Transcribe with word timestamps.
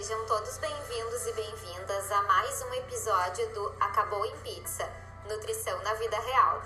Sejam 0.00 0.24
todos 0.24 0.56
bem-vindos 0.56 1.26
e 1.26 1.32
bem-vindas 1.34 2.10
a 2.10 2.22
mais 2.22 2.62
um 2.62 2.72
episódio 2.72 3.52
do 3.52 3.66
Acabou 3.78 4.24
em 4.24 4.34
Pizza 4.38 4.88
Nutrição 5.28 5.78
na 5.82 5.92
Vida 5.92 6.16
Real. 6.18 6.62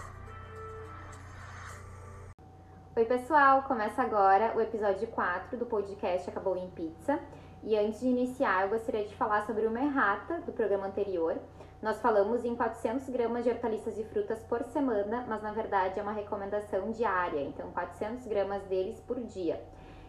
Oi, 2.95 3.05
pessoal! 3.05 3.65
Começa 3.65 4.03
agora 4.03 4.57
o 4.57 4.61
episódio 4.61 5.09
4 5.09 5.59
do 5.59 5.67
podcast 5.67 6.31
Acabou 6.31 6.57
em 6.57 6.71
Pizza. 6.71 7.19
E 7.65 7.77
antes 7.77 7.99
de 7.99 8.07
iniciar, 8.07 8.63
eu 8.63 8.69
gostaria 8.69 9.05
de 9.05 9.17
falar 9.17 9.45
sobre 9.47 9.67
uma 9.67 9.81
errata 9.81 10.41
do 10.43 10.53
programa 10.53 10.87
anterior. 10.87 11.37
Nós 11.83 12.01
falamos 12.01 12.45
em 12.45 12.55
400 12.55 13.09
gramas 13.09 13.43
de 13.43 13.51
hortaliças 13.51 13.99
e 13.99 14.05
frutas 14.05 14.45
por 14.45 14.63
semana, 14.63 15.25
mas 15.27 15.43
na 15.43 15.51
verdade 15.51 15.99
é 15.99 16.03
uma 16.05 16.13
recomendação 16.13 16.93
diária, 16.93 17.41
então 17.41 17.73
400 17.73 18.29
gramas 18.29 18.63
deles 18.69 19.01
por 19.01 19.19
dia. 19.19 19.61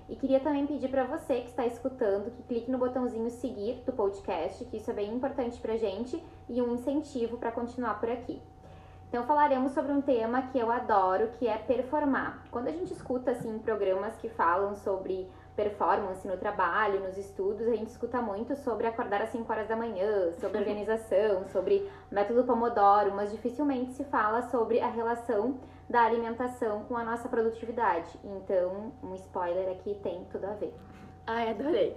E 0.07 0.15
queria 0.15 0.39
também 0.39 0.67
pedir 0.67 0.89
para 0.89 1.03
você 1.03 1.41
que 1.41 1.49
está 1.49 1.65
escutando 1.65 2.31
que 2.31 2.43
clique 2.43 2.69
no 2.69 2.77
botãozinho 2.77 3.29
seguir 3.31 3.81
do 3.85 3.91
podcast, 3.91 4.63
que 4.65 4.77
isso 4.77 4.91
é 4.91 4.93
bem 4.93 5.13
importante 5.13 5.59
para 5.59 5.77
gente 5.77 6.23
e 6.47 6.61
um 6.61 6.73
incentivo 6.73 7.37
para 7.37 7.51
continuar 7.51 7.99
por 7.99 8.09
aqui. 8.09 8.41
Então 9.09 9.23
falaremos 9.25 9.71
sobre 9.71 9.91
um 9.91 10.01
tema 10.01 10.43
que 10.43 10.59
eu 10.59 10.69
adoro, 10.69 11.29
que 11.39 11.47
é 11.47 11.57
performar. 11.57 12.43
Quando 12.51 12.67
a 12.67 12.71
gente 12.71 12.91
escuta 12.93 13.31
assim 13.31 13.57
programas 13.59 14.15
que 14.17 14.29
falam 14.29 14.75
sobre 14.75 15.27
performance 15.55 16.27
no 16.27 16.37
trabalho, 16.37 16.99
nos 16.99 17.17
estudos, 17.17 17.67
a 17.67 17.75
gente 17.75 17.87
escuta 17.87 18.21
muito 18.21 18.55
sobre 18.57 18.87
acordar 18.87 19.21
às 19.21 19.29
5 19.29 19.49
horas 19.51 19.67
da 19.67 19.75
manhã, 19.75 20.31
sobre 20.33 20.57
organização, 20.59 21.47
sobre 21.47 21.89
método 22.11 22.43
Pomodoro, 22.43 23.13
mas 23.15 23.31
dificilmente 23.31 23.93
se 23.93 24.03
fala 24.03 24.41
sobre 24.49 24.81
a 24.81 24.89
relação 24.89 25.55
da 25.89 26.03
alimentação 26.03 26.83
com 26.85 26.97
a 26.97 27.03
nossa 27.03 27.29
produtividade. 27.29 28.09
Então, 28.23 28.91
um 29.03 29.13
spoiler 29.15 29.69
aqui 29.71 29.95
tem 30.01 30.25
tudo 30.31 30.45
a 30.45 30.53
ver. 30.53 30.73
Ai, 31.27 31.49
adorei. 31.49 31.95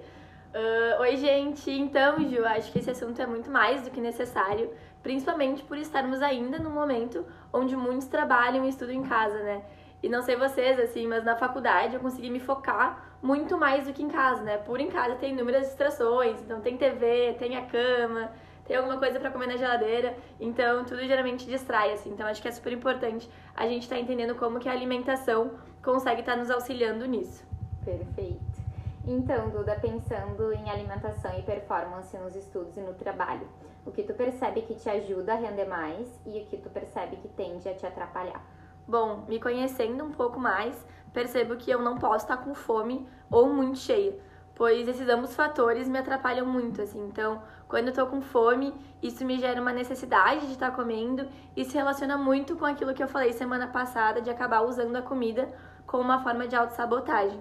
Uh, 0.55 1.01
oi, 1.01 1.17
gente. 1.17 1.71
Então, 1.71 2.19
Ju, 2.29 2.45
acho 2.45 2.73
que 2.73 2.79
esse 2.79 2.91
assunto 2.91 3.21
é 3.21 3.27
muito 3.27 3.51
mais 3.51 3.83
do 3.83 3.91
que 3.91 4.01
necessário, 4.01 4.71
principalmente 5.03 5.63
por 5.63 5.77
estarmos 5.77 6.23
ainda 6.23 6.59
num 6.59 6.71
momento 6.71 7.25
onde 7.53 7.77
muitos 7.77 8.09
trabalham 8.09 8.65
e 8.65 8.69
estudam 8.69 8.95
em 8.95 9.03
casa, 9.03 9.39
né? 9.43 9.63
E 10.03 10.09
não 10.09 10.23
sei 10.23 10.37
vocês, 10.37 10.79
assim, 10.79 11.07
mas 11.07 11.25
na 11.25 11.37
faculdade 11.37 11.95
eu 11.95 12.01
consegui 12.01 12.31
me 12.31 12.41
focar 12.41 13.19
muito 13.21 13.59
mais 13.59 13.87
do 13.87 13.93
que 13.93 14.03
em 14.03 14.09
casa, 14.09 14.43
né? 14.43 14.57
Por 14.59 14.81
em 14.81 14.89
casa 14.89 15.17
tem 15.17 15.33
inúmeras 15.33 15.67
distrações, 15.67 16.41
então 16.41 16.61
tem 16.61 16.77
TV, 16.77 17.35
tem 17.39 17.57
a 17.57 17.67
cama, 17.67 18.31
tem 18.69 18.77
alguma 18.77 18.99
coisa 18.99 19.19
para 19.19 19.31
comer 19.31 19.47
na 19.47 19.57
geladeira, 19.57 20.15
então 20.39 20.85
tudo 20.85 21.01
geralmente 21.07 21.47
distrai, 21.47 21.95
assim. 21.95 22.11
Então 22.11 22.27
acho 22.27 22.43
que 22.43 22.49
é 22.49 22.53
super 22.53 22.73
importante 22.73 23.29
a 23.57 23.67
gente 23.67 23.85
estar 23.85 23.97
tá 23.97 24.01
entendendo 24.01 24.35
como 24.35 24.61
que 24.61 24.69
a 24.69 24.73
alimentação 24.73 25.53
consegue 25.83 26.21
estar 26.21 26.35
tá 26.35 26.39
nos 26.39 26.51
auxiliando 26.51 27.07
nisso. 27.07 27.43
Perfeito. 27.83 28.59
Então, 29.07 29.49
Duda, 29.49 29.75
pensando 29.81 30.53
em 30.53 30.69
alimentação 30.69 31.37
e 31.39 31.43
performance 31.43 32.15
nos 32.19 32.37
estudos 32.37 32.77
e 32.77 32.81
no 32.81 32.93
trabalho, 32.93 33.49
o 33.87 33.91
que 33.91 34.03
tu 34.03 34.13
percebe 34.13 34.61
que 34.61 34.75
te 34.75 34.91
ajuda 34.91 35.33
a 35.33 35.37
render 35.37 35.65
mais 35.65 36.21
e 36.27 36.41
o 36.41 36.45
que 36.45 36.59
tu 36.59 36.69
percebe 36.69 37.17
que 37.17 37.29
tende 37.29 37.67
a 37.71 37.75
te 37.75 37.87
atrapalhar? 37.87 38.45
Bom, 38.87 39.25
me 39.27 39.41
conhecendo 39.41 40.05
um 40.05 40.13
pouco 40.13 40.39
mais, 40.39 40.87
percebo 41.15 41.57
que 41.57 41.71
eu 41.71 41.81
não 41.81 41.97
posso 41.97 42.27
estar 42.27 42.37
com 42.37 42.55
fome 42.55 43.09
ou 43.31 43.49
muito 43.49 43.79
cheia, 43.79 44.15
pois 44.59 44.89
esses 44.89 45.09
ambos 45.09 45.37
fatores 45.37 45.89
me 45.89 45.99
atrapalham 45.99 46.45
muito, 46.45 46.83
assim. 46.83 47.01
Então, 47.07 47.41
quando 47.69 47.89
eu 47.89 47.95
tô 47.95 48.07
com 48.09 48.21
fome, 48.21 48.75
isso 49.01 49.25
me 49.25 49.39
gera 49.39 49.61
uma 49.61 49.73
necessidade 49.73 50.47
de 50.47 50.53
estar 50.53 50.73
comendo 50.73 51.29
e 51.57 51.65
se 51.65 51.77
relaciona 51.77 52.19
muito 52.19 52.57
com 52.57 52.67
aquilo 52.67 52.93
que 52.93 53.03
eu 53.03 53.07
falei 53.07 53.33
semana 53.33 53.69
passada 53.69 54.21
de 54.21 54.29
acabar 54.29 54.63
usando 54.63 54.97
a 54.97 55.03
comida 55.03 55.49
como 55.87 56.03
uma 56.03 56.23
forma 56.25 56.49
de 56.49 56.57
autossabotagem. 56.57 57.41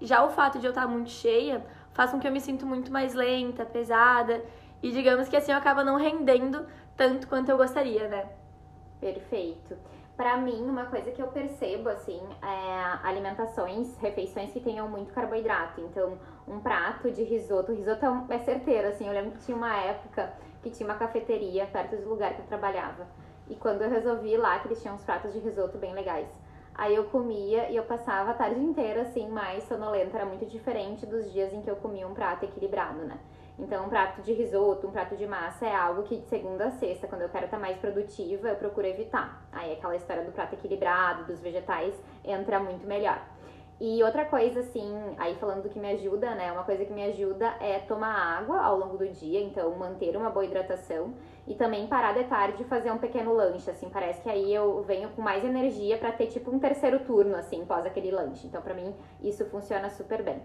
Já 0.00 0.24
o 0.24 0.30
fato 0.30 0.58
de 0.58 0.66
eu 0.66 0.70
estar 0.70 0.88
muito 0.88 1.10
cheia 1.10 1.64
faz 1.92 2.10
com 2.10 2.18
que 2.18 2.26
eu 2.26 2.32
me 2.32 2.40
sinta 2.40 2.66
muito 2.66 2.92
mais 2.92 3.14
lenta, 3.14 3.64
pesada 3.64 4.44
e 4.82 4.90
digamos 4.90 5.28
que 5.28 5.36
assim 5.36 5.52
eu 5.52 5.58
acabo 5.58 5.84
não 5.84 5.96
rendendo 5.96 6.66
tanto 6.96 7.28
quanto 7.28 7.48
eu 7.48 7.56
gostaria, 7.56 8.08
né? 8.08 8.26
Perfeito. 9.00 9.76
Para 10.16 10.38
mim, 10.38 10.62
uma 10.62 10.86
coisa 10.86 11.10
que 11.10 11.20
eu 11.20 11.28
percebo, 11.28 11.90
assim, 11.90 12.20
é 12.42 13.06
alimentações, 13.06 13.98
refeições 13.98 14.50
que 14.50 14.60
tenham 14.60 14.88
muito 14.88 15.12
carboidrato. 15.12 15.78
Então, 15.82 16.18
um 16.48 16.58
prato 16.58 17.10
de 17.10 17.22
risoto. 17.22 17.72
Risoto 17.72 18.06
é, 18.30 18.36
é 18.36 18.38
certeiro, 18.38 18.88
assim. 18.88 19.06
Eu 19.06 19.12
lembro 19.12 19.32
que 19.32 19.44
tinha 19.44 19.56
uma 19.56 19.76
época 19.76 20.32
que 20.62 20.70
tinha 20.70 20.88
uma 20.88 20.96
cafeteria 20.96 21.66
perto 21.66 21.96
do 21.96 22.08
lugar 22.08 22.32
que 22.34 22.40
eu 22.40 22.46
trabalhava. 22.46 23.06
E 23.46 23.54
quando 23.54 23.82
eu 23.82 23.90
resolvi 23.90 24.38
lá, 24.38 24.58
que 24.58 24.68
eles 24.68 24.80
tinham 24.80 24.94
uns 24.94 25.04
pratos 25.04 25.34
de 25.34 25.38
risoto 25.38 25.76
bem 25.76 25.92
legais. 25.92 26.28
Aí 26.74 26.94
eu 26.94 27.04
comia 27.04 27.68
e 27.70 27.76
eu 27.76 27.84
passava 27.84 28.30
a 28.30 28.34
tarde 28.34 28.60
inteira, 28.60 29.02
assim, 29.02 29.28
mais 29.28 29.64
sonolenta. 29.64 30.16
Era 30.16 30.24
muito 30.24 30.46
diferente 30.46 31.04
dos 31.04 31.30
dias 31.30 31.52
em 31.52 31.60
que 31.60 31.70
eu 31.70 31.76
comia 31.76 32.08
um 32.08 32.14
prato 32.14 32.44
equilibrado, 32.46 33.04
né? 33.04 33.18
Então, 33.58 33.86
um 33.86 33.88
prato 33.88 34.20
de 34.20 34.34
risoto, 34.34 34.86
um 34.86 34.90
prato 34.90 35.16
de 35.16 35.26
massa 35.26 35.66
é 35.66 35.74
algo 35.74 36.02
que 36.02 36.16
de 36.16 36.26
segunda 36.26 36.66
a 36.66 36.70
sexta, 36.72 37.06
quando 37.06 37.22
eu 37.22 37.28
quero 37.30 37.46
estar 37.46 37.58
mais 37.58 37.78
produtiva, 37.78 38.48
eu 38.48 38.56
procuro 38.56 38.86
evitar. 38.86 39.42
Aí 39.50 39.72
aquela 39.72 39.96
história 39.96 40.24
do 40.24 40.32
prato 40.32 40.54
equilibrado, 40.54 41.24
dos 41.24 41.40
vegetais, 41.40 41.94
entra 42.22 42.60
muito 42.60 42.86
melhor. 42.86 43.18
E 43.78 44.02
outra 44.02 44.24
coisa, 44.24 44.60
assim, 44.60 45.14
aí 45.18 45.34
falando 45.36 45.62
do 45.62 45.68
que 45.68 45.78
me 45.78 45.90
ajuda, 45.90 46.34
né? 46.34 46.50
Uma 46.50 46.64
coisa 46.64 46.84
que 46.84 46.92
me 46.92 47.04
ajuda 47.04 47.46
é 47.60 47.78
tomar 47.78 48.38
água 48.38 48.60
ao 48.60 48.78
longo 48.78 48.96
do 48.96 49.06
dia, 49.08 49.40
então 49.40 49.74
manter 49.76 50.16
uma 50.16 50.30
boa 50.30 50.46
hidratação 50.46 51.14
e 51.46 51.54
também 51.54 51.86
parar 51.86 52.12
de 52.12 52.24
tarde 52.24 52.62
e 52.62 52.66
fazer 52.66 52.90
um 52.90 52.96
pequeno 52.96 53.34
lanche, 53.34 53.70
assim, 53.70 53.90
parece 53.90 54.20
que 54.22 54.30
aí 54.30 54.52
eu 54.52 54.82
venho 54.82 55.10
com 55.10 55.20
mais 55.20 55.44
energia 55.44 55.98
para 55.98 56.10
ter 56.10 56.26
tipo 56.26 56.50
um 56.50 56.58
terceiro 56.58 57.00
turno, 57.00 57.36
assim, 57.36 57.66
pós 57.66 57.84
aquele 57.84 58.10
lanche. 58.10 58.46
Então, 58.46 58.62
para 58.62 58.72
mim, 58.72 58.94
isso 59.20 59.44
funciona 59.46 59.90
super 59.90 60.22
bem. 60.22 60.42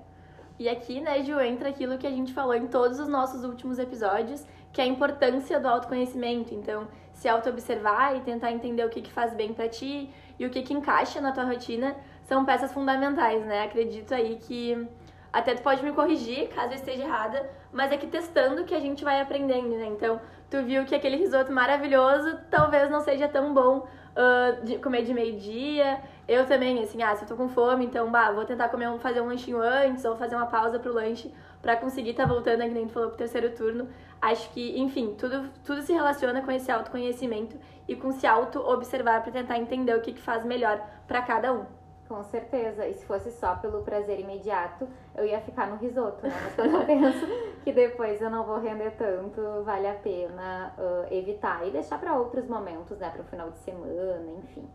E 0.62 0.70
aqui, 0.70 1.02
né, 1.02 1.24
Ju, 1.24 1.40
entra 1.40 1.70
aquilo 1.70 1.98
que 1.98 2.06
a 2.06 2.12
gente 2.12 2.32
falou 2.34 2.54
em 2.54 2.68
todos 2.68 3.00
os 3.00 3.08
nossos 3.08 3.44
últimos 3.44 3.80
episódios, 3.80 4.46
que 4.72 4.80
é 4.80 4.84
a 4.84 4.88
importância 4.88 5.60
do 5.60 5.68
autoconhecimento. 5.68 6.54
Então, 6.54 6.88
se 7.14 7.28
auto-observar 7.28 8.16
e 8.16 8.20
tentar 8.20 8.52
entender 8.52 8.86
o 8.86 8.90
que, 8.90 9.02
que 9.02 9.12
faz 9.12 9.34
bem 9.34 9.56
para 9.56 9.68
ti 9.68 10.14
e 10.38 10.46
o 10.46 10.52
que, 10.52 10.62
que 10.62 10.72
encaixa 10.72 11.20
na 11.20 11.32
tua 11.32 11.46
rotina 11.46 11.96
são 12.26 12.46
peças 12.46 12.72
fundamentais, 12.72 13.44
né? 13.44 13.64
Acredito 13.64 14.14
aí 14.14 14.36
que 14.36 14.88
até 15.34 15.56
tu 15.56 15.64
pode 15.64 15.84
me 15.84 15.94
corrigir 15.94 16.50
caso 16.50 16.74
eu 16.74 16.76
esteja 16.76 17.06
errada, 17.06 17.50
mas 17.74 17.92
é 17.92 17.98
que 17.98 18.06
testando 18.06 18.64
que 18.64 18.76
a 18.76 18.80
gente 18.80 19.04
vai 19.04 19.20
aprendendo, 19.20 19.76
né? 19.76 19.88
Então, 19.88 20.22
tu 20.48 20.62
viu 20.62 20.86
que 20.86 20.94
aquele 20.94 21.16
risoto 21.16 21.52
maravilhoso 21.52 22.38
talvez 22.52 22.88
não 22.92 23.02
seja 23.02 23.28
tão 23.28 23.52
bom 23.52 23.88
uh, 24.12 24.64
de 24.64 24.78
comer 24.78 25.06
de 25.06 25.12
meio-dia. 25.12 26.00
Eu 26.32 26.48
também, 26.48 26.82
assim, 26.82 27.04
ah, 27.04 27.14
se 27.14 27.26
eu 27.26 27.28
tô 27.28 27.36
com 27.36 27.50
fome, 27.50 27.86
então, 27.86 28.10
bah, 28.10 28.32
vou 28.32 28.46
tentar 28.46 28.70
comer 28.70 28.88
um, 28.88 28.98
fazer 28.98 29.20
um 29.20 29.26
lanchinho 29.26 29.62
antes 29.62 30.06
ou 30.06 30.16
fazer 30.16 30.34
uma 30.34 30.46
pausa 30.46 30.80
pro 30.80 30.94
lanche 30.94 31.30
para 31.62 31.76
conseguir 31.76 32.12
estar 32.12 32.26
tá 32.26 32.34
voltando, 32.34 32.62
que 32.62 32.70
nem 32.70 32.88
tu 32.88 32.94
falou, 32.94 33.10
pro 33.10 33.18
terceiro 33.18 33.50
turno. 33.50 33.90
Acho 34.22 34.50
que, 34.52 34.80
enfim, 34.80 35.14
tudo, 35.18 35.50
tudo 35.66 35.82
se 35.82 35.92
relaciona 35.92 36.42
com 36.42 36.50
esse 36.50 36.72
autoconhecimento 36.72 37.58
e 37.86 37.98
com 37.98 38.14
se 38.14 38.26
auto-observar 38.26 39.22
para 39.24 39.34
tentar 39.34 39.58
entender 39.58 39.94
o 39.94 40.00
que, 40.00 40.14
que 40.14 40.22
faz 40.22 40.46
melhor 40.46 40.82
para 41.06 41.22
cada 41.22 41.52
um. 41.52 41.66
Com 42.08 42.24
certeza. 42.24 42.88
E 42.88 42.94
se 42.94 43.06
fosse 43.06 43.30
só 43.30 43.56
pelo 43.56 43.82
prazer 43.82 44.18
imediato, 44.22 44.88
eu 45.14 45.26
ia 45.26 45.42
ficar 45.42 45.68
no 45.68 45.76
risoto, 45.76 46.26
né? 46.26 46.34
Mas 46.44 46.56
quando 46.56 46.76
eu 46.76 46.86
penso 46.88 47.28
que 47.62 47.74
depois 47.74 48.22
eu 48.22 48.30
não 48.30 48.46
vou 48.46 48.58
render 48.58 48.92
tanto, 48.92 49.64
vale 49.66 49.86
a 49.86 49.96
pena 49.96 50.74
uh, 50.78 51.14
evitar 51.14 51.68
e 51.68 51.72
deixar 51.72 52.00
para 52.00 52.16
outros 52.16 52.48
momentos, 52.48 52.98
né? 53.00 53.10
Para 53.10 53.22
o 53.22 53.26
final 53.26 53.52
de 53.52 53.58
semana, 53.58 54.32
enfim. 54.38 54.66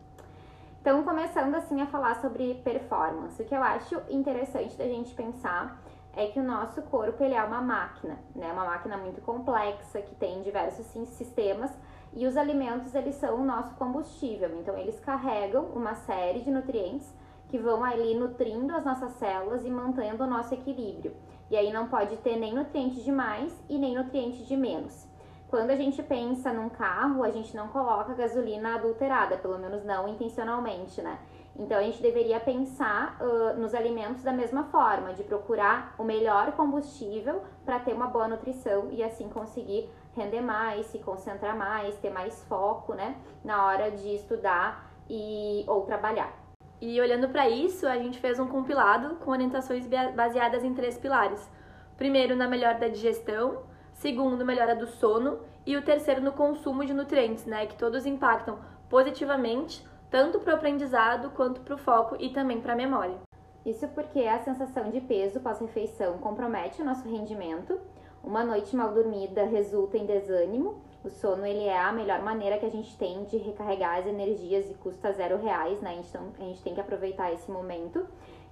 Então, 0.86 1.02
começando 1.02 1.52
assim 1.56 1.80
a 1.80 1.86
falar 1.86 2.14
sobre 2.20 2.62
performance, 2.62 3.42
o 3.42 3.44
que 3.44 3.52
eu 3.52 3.60
acho 3.60 4.00
interessante 4.08 4.76
da 4.76 4.84
gente 4.84 5.12
pensar 5.16 5.82
é 6.12 6.28
que 6.28 6.38
o 6.38 6.44
nosso 6.44 6.80
corpo 6.82 7.24
ele 7.24 7.34
é 7.34 7.42
uma 7.42 7.60
máquina, 7.60 8.16
né? 8.36 8.52
Uma 8.52 8.66
máquina 8.66 8.96
muito 8.96 9.20
complexa 9.20 10.00
que 10.00 10.14
tem 10.14 10.42
diversos 10.42 10.86
sim, 10.86 11.04
sistemas 11.04 11.76
e 12.12 12.24
os 12.24 12.36
alimentos 12.36 12.94
eles 12.94 13.16
são 13.16 13.40
o 13.40 13.44
nosso 13.44 13.74
combustível. 13.74 14.56
Então, 14.60 14.78
eles 14.78 15.00
carregam 15.00 15.64
uma 15.74 15.96
série 15.96 16.42
de 16.42 16.52
nutrientes 16.52 17.12
que 17.48 17.58
vão 17.58 17.82
ali 17.82 18.14
nutrindo 18.14 18.72
as 18.72 18.84
nossas 18.84 19.10
células 19.14 19.64
e 19.64 19.70
mantendo 19.70 20.22
o 20.22 20.28
nosso 20.28 20.54
equilíbrio. 20.54 21.16
E 21.50 21.56
aí 21.56 21.72
não 21.72 21.88
pode 21.88 22.16
ter 22.18 22.36
nem 22.36 22.54
nutriente 22.54 23.02
de 23.02 23.10
mais 23.10 23.52
e 23.68 23.76
nem 23.76 23.96
nutriente 23.96 24.44
de 24.44 24.56
menos. 24.56 25.15
Quando 25.48 25.70
a 25.70 25.76
gente 25.76 26.02
pensa 26.02 26.52
num 26.52 26.68
carro, 26.68 27.22
a 27.22 27.30
gente 27.30 27.54
não 27.54 27.68
coloca 27.68 28.14
gasolina 28.14 28.74
adulterada, 28.74 29.36
pelo 29.36 29.58
menos 29.58 29.84
não 29.84 30.08
intencionalmente, 30.08 31.00
né? 31.00 31.18
Então 31.58 31.78
a 31.78 31.82
gente 31.82 32.02
deveria 32.02 32.40
pensar 32.40 33.16
uh, 33.20 33.58
nos 33.58 33.74
alimentos 33.74 34.22
da 34.22 34.32
mesma 34.32 34.64
forma, 34.64 35.14
de 35.14 35.22
procurar 35.22 35.94
o 35.98 36.04
melhor 36.04 36.52
combustível 36.52 37.42
para 37.64 37.78
ter 37.78 37.94
uma 37.94 38.08
boa 38.08 38.28
nutrição 38.28 38.88
e 38.90 39.02
assim 39.02 39.28
conseguir 39.28 39.88
render 40.14 40.40
mais, 40.40 40.86
se 40.86 40.98
concentrar 40.98 41.56
mais, 41.56 41.96
ter 41.98 42.10
mais 42.10 42.42
foco, 42.44 42.94
né, 42.94 43.16
na 43.44 43.66
hora 43.66 43.90
de 43.90 44.14
estudar 44.14 44.90
e 45.08 45.64
ou 45.68 45.82
trabalhar. 45.82 46.32
E 46.80 47.00
olhando 47.00 47.28
para 47.28 47.48
isso, 47.48 47.86
a 47.86 47.96
gente 47.96 48.18
fez 48.18 48.38
um 48.38 48.48
compilado 48.48 49.16
com 49.16 49.30
orientações 49.30 49.86
baseadas 50.14 50.62
em 50.64 50.74
três 50.74 50.98
pilares. 50.98 51.48
Primeiro, 51.96 52.36
na 52.36 52.46
melhora 52.46 52.78
da 52.78 52.88
digestão, 52.88 53.62
segundo, 53.96 54.44
melhora 54.44 54.74
do 54.74 54.86
sono 54.86 55.40
e 55.66 55.76
o 55.76 55.82
terceiro 55.82 56.20
no 56.20 56.32
consumo 56.32 56.84
de 56.84 56.94
nutrientes, 56.94 57.44
né, 57.44 57.66
que 57.66 57.76
todos 57.76 58.06
impactam 58.06 58.58
positivamente 58.88 59.84
tanto 60.10 60.38
para 60.38 60.52
o 60.52 60.56
aprendizado 60.56 61.30
quanto 61.30 61.60
para 61.60 61.74
o 61.74 61.78
foco 61.78 62.16
e 62.18 62.30
também 62.30 62.60
para 62.60 62.74
a 62.74 62.76
memória. 62.76 63.16
Isso 63.64 63.88
porque 63.88 64.20
a 64.20 64.38
sensação 64.38 64.90
de 64.90 65.00
peso 65.00 65.40
pós-refeição 65.40 66.18
compromete 66.18 66.80
o 66.80 66.84
nosso 66.84 67.08
rendimento, 67.08 67.80
Uma 68.26 68.42
noite 68.42 68.74
mal 68.74 68.92
dormida 68.92 69.44
resulta 69.44 69.96
em 69.96 70.04
desânimo. 70.04 70.82
O 71.04 71.08
sono 71.08 71.46
ele 71.46 71.62
é 71.62 71.78
a 71.78 71.92
melhor 71.92 72.20
maneira 72.22 72.58
que 72.58 72.66
a 72.66 72.70
gente 72.70 72.98
tem 72.98 73.22
de 73.22 73.36
recarregar 73.36 73.98
as 74.00 74.06
energias 74.06 74.68
e 74.68 74.74
custa 74.74 75.12
zero 75.12 75.38
reais, 75.40 75.80
né? 75.80 75.94
Então 76.00 76.32
a 76.36 76.42
gente 76.42 76.60
tem 76.60 76.74
que 76.74 76.80
aproveitar 76.80 77.32
esse 77.32 77.48
momento. 77.48 78.04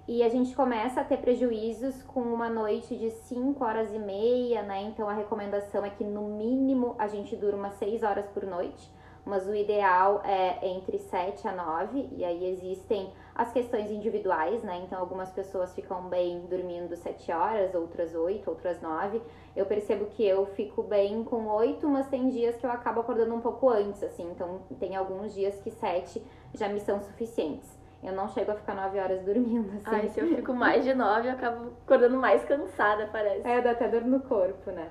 E 0.07 0.21
a 0.21 0.29
gente 0.29 0.55
começa 0.55 1.01
a 1.01 1.03
ter 1.03 1.17
prejuízos 1.17 2.03
com 2.03 2.21
uma 2.21 2.47
noite 2.47 2.95
de 2.95 3.09
5 3.09 3.63
horas 3.63 3.91
e 3.91 3.97
meia, 3.97 4.61
né? 4.61 4.83
Então 4.83 5.09
a 5.09 5.13
recomendação 5.13 5.83
é 5.83 5.89
que 5.89 6.03
no 6.03 6.27
mínimo 6.37 6.93
a 6.99 7.07
gente 7.07 7.35
durma 7.35 7.71
6 7.71 8.03
horas 8.03 8.27
por 8.27 8.45
noite, 8.45 8.87
mas 9.25 9.47
o 9.47 9.55
ideal 9.55 10.21
é 10.23 10.59
entre 10.67 10.99
7 10.99 11.47
a 11.47 11.51
9, 11.51 12.09
e 12.11 12.23
aí 12.23 12.45
existem 12.45 13.11
as 13.33 13.51
questões 13.51 13.89
individuais, 13.89 14.61
né? 14.61 14.79
Então 14.85 14.99
algumas 14.99 15.31
pessoas 15.31 15.73
ficam 15.73 16.03
bem 16.03 16.45
dormindo 16.45 16.95
7 16.95 17.31
horas, 17.31 17.73
outras 17.73 18.13
8, 18.13 18.47
outras 18.47 18.79
9. 18.79 19.19
Eu 19.55 19.65
percebo 19.65 20.05
que 20.05 20.23
eu 20.23 20.45
fico 20.45 20.83
bem 20.83 21.23
com 21.23 21.47
8, 21.47 21.89
mas 21.89 22.07
tem 22.09 22.29
dias 22.29 22.55
que 22.57 22.65
eu 22.67 22.71
acabo 22.71 22.99
acordando 22.99 23.33
um 23.33 23.41
pouco 23.41 23.69
antes, 23.69 24.03
assim. 24.03 24.29
Então 24.29 24.59
tem 24.79 24.95
alguns 24.95 25.33
dias 25.33 25.59
que 25.61 25.71
7 25.71 26.21
já 26.53 26.69
me 26.69 26.79
são 26.79 27.01
suficientes. 27.01 27.84
Eu 28.05 28.13
não 28.13 28.27
chego 28.29 28.51
a 28.51 28.55
ficar 28.55 28.75
nove 28.75 28.99
horas 28.99 29.23
dormindo, 29.23 29.67
assim. 29.77 29.83
Ai, 29.85 30.07
se 30.09 30.19
eu 30.19 30.27
fico 30.27 30.53
mais 30.53 30.83
de 30.83 30.93
nove, 30.93 31.27
eu 31.27 31.33
acabo 31.33 31.71
acordando 31.83 32.17
mais 32.17 32.45
cansada, 32.45 33.09
parece. 33.11 33.47
É, 33.47 33.61
dá 33.61 33.71
até 33.71 33.87
dor 33.87 34.01
no 34.01 34.19
corpo, 34.19 34.69
né? 34.69 34.89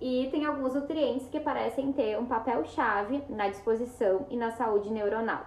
E 0.00 0.28
tem 0.30 0.44
alguns 0.44 0.74
nutrientes 0.74 1.28
que 1.28 1.40
parecem 1.40 1.92
ter 1.92 2.18
um 2.18 2.26
papel-chave 2.26 3.24
na 3.28 3.48
disposição 3.48 4.26
e 4.30 4.36
na 4.36 4.52
saúde 4.52 4.90
neuronal. 4.90 5.44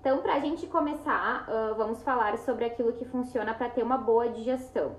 Então, 0.00 0.18
para 0.18 0.34
a 0.34 0.40
gente 0.40 0.66
começar, 0.66 1.46
uh, 1.48 1.74
vamos 1.74 2.02
falar 2.02 2.36
sobre 2.38 2.64
aquilo 2.64 2.94
que 2.94 3.04
funciona 3.04 3.52
para 3.52 3.68
ter 3.68 3.82
uma 3.82 3.98
boa 3.98 4.28
digestão. 4.28 4.96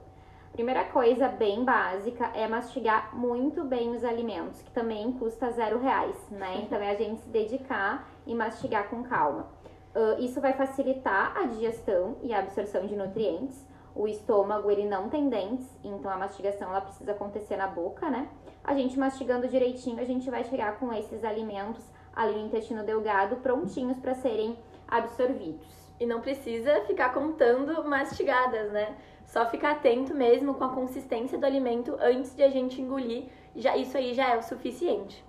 Primeira 0.54 0.84
coisa 0.84 1.28
bem 1.30 1.64
básica 1.64 2.30
é 2.36 2.48
mastigar 2.48 3.16
muito 3.16 3.64
bem 3.64 3.96
os 3.96 4.04
alimentos, 4.04 4.62
que 4.62 4.72
também 4.72 5.12
custa 5.14 5.50
zero 5.52 5.80
reais, 5.80 6.16
né? 6.30 6.60
Então 6.64 6.78
é 6.78 6.92
a 6.92 6.96
gente 6.96 7.22
se 7.22 7.30
dedicar 7.30 8.08
e 8.28 8.36
mastigar 8.36 8.90
com 8.90 9.04
calma. 9.04 9.48
Uh, 9.94 10.24
isso 10.24 10.40
vai 10.40 10.54
facilitar 10.54 11.38
a 11.38 11.46
digestão 11.46 12.16
e 12.22 12.34
a 12.34 12.40
absorção 12.40 12.86
de 12.88 12.96
nutrientes. 12.96 13.66
O 13.94 14.08
estômago 14.08 14.72
ele 14.72 14.88
não 14.88 15.10
tem 15.10 15.28
dentes, 15.28 15.68
então 15.84 16.10
a 16.10 16.18
mastigação 16.18 16.70
ela 16.70 16.80
precisa 16.80 17.12
acontecer 17.12 17.58
na 17.58 17.68
boca, 17.68 18.10
né? 18.10 18.30
A 18.64 18.74
gente 18.74 18.98
mastigando 18.98 19.50
direitinho, 19.50 20.00
a 20.00 20.06
gente 20.06 20.30
vai 20.30 20.46
chegar 20.46 20.80
com 20.80 20.94
esses 20.94 21.26
alimentos 21.26 21.84
ali 22.16 22.34
no 22.34 22.46
intestino 22.46 22.86
delgado 22.86 23.38
prontinhos 23.38 23.98
para 24.00 24.14
serem 24.14 24.58
absorvidos. 24.88 25.68
E 26.00 26.06
não 26.06 26.22
precisa 26.22 26.82
ficar 26.82 27.14
contando 27.14 27.84
mastigadas, 27.84 28.72
né? 28.72 28.96
Só 29.26 29.46
ficar 29.46 29.72
atento 29.72 30.16
mesmo 30.16 30.54
com 30.54 30.64
a 30.64 30.70
consistência 30.70 31.38
do 31.38 31.46
alimento 31.46 31.98
antes 32.00 32.34
de 32.34 32.44
a 32.44 32.50
gente 32.50 32.82
engolir. 32.82 33.26
Já 33.58 33.76
isso 33.76 33.98
aí 33.98 34.14
já 34.14 34.30
é 34.30 34.38
o 34.38 34.42
suficiente 34.42 35.24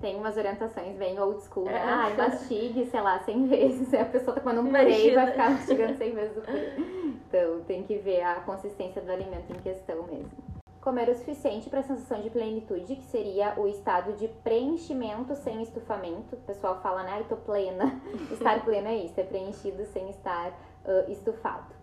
tem 0.00 0.16
umas 0.16 0.36
orientações 0.36 0.96
bem 0.96 1.18
old 1.18 1.42
school, 1.42 1.64
né? 1.64 1.74
É. 1.74 1.82
Ai, 1.82 2.16
mastigue, 2.16 2.86
sei 2.86 3.00
lá, 3.00 3.18
100 3.20 3.46
vezes. 3.46 3.94
A 3.94 4.04
pessoa 4.04 4.34
tá 4.34 4.40
comendo 4.40 4.62
um 4.62 4.66
purê 4.66 5.10
e 5.10 5.14
vai 5.14 5.30
ficar 5.30 5.50
mastigando 5.50 5.96
100 5.96 6.14
vezes 6.14 6.36
o 6.36 6.40
purê. 6.40 6.72
Então, 7.28 7.60
tem 7.66 7.82
que 7.82 7.96
ver 7.98 8.22
a 8.22 8.36
consistência 8.36 9.02
do 9.02 9.10
alimento 9.10 9.52
em 9.52 9.60
questão 9.60 10.02
mesmo. 10.04 10.30
Comer 10.80 11.08
o 11.08 11.14
suficiente 11.14 11.68
para 11.68 11.80
a 11.80 11.82
sensação 11.82 12.22
de 12.22 12.30
plenitude, 12.30 12.96
que 12.96 13.04
seria 13.04 13.54
o 13.58 13.66
estado 13.66 14.12
de 14.14 14.28
preenchimento 14.28 15.34
sem 15.34 15.60
estufamento. 15.62 16.34
O 16.34 16.38
pessoal 16.38 16.80
fala, 16.80 17.02
né? 17.02 17.10
Ai, 17.14 17.24
tô 17.28 17.36
plena. 17.36 18.00
Estar 18.32 18.64
pleno 18.64 18.88
é 18.88 18.96
isso, 18.96 19.20
é 19.20 19.24
preenchido 19.24 19.84
sem 19.86 20.08
estar 20.10 20.50
uh, 20.84 21.10
estufado. 21.10 21.77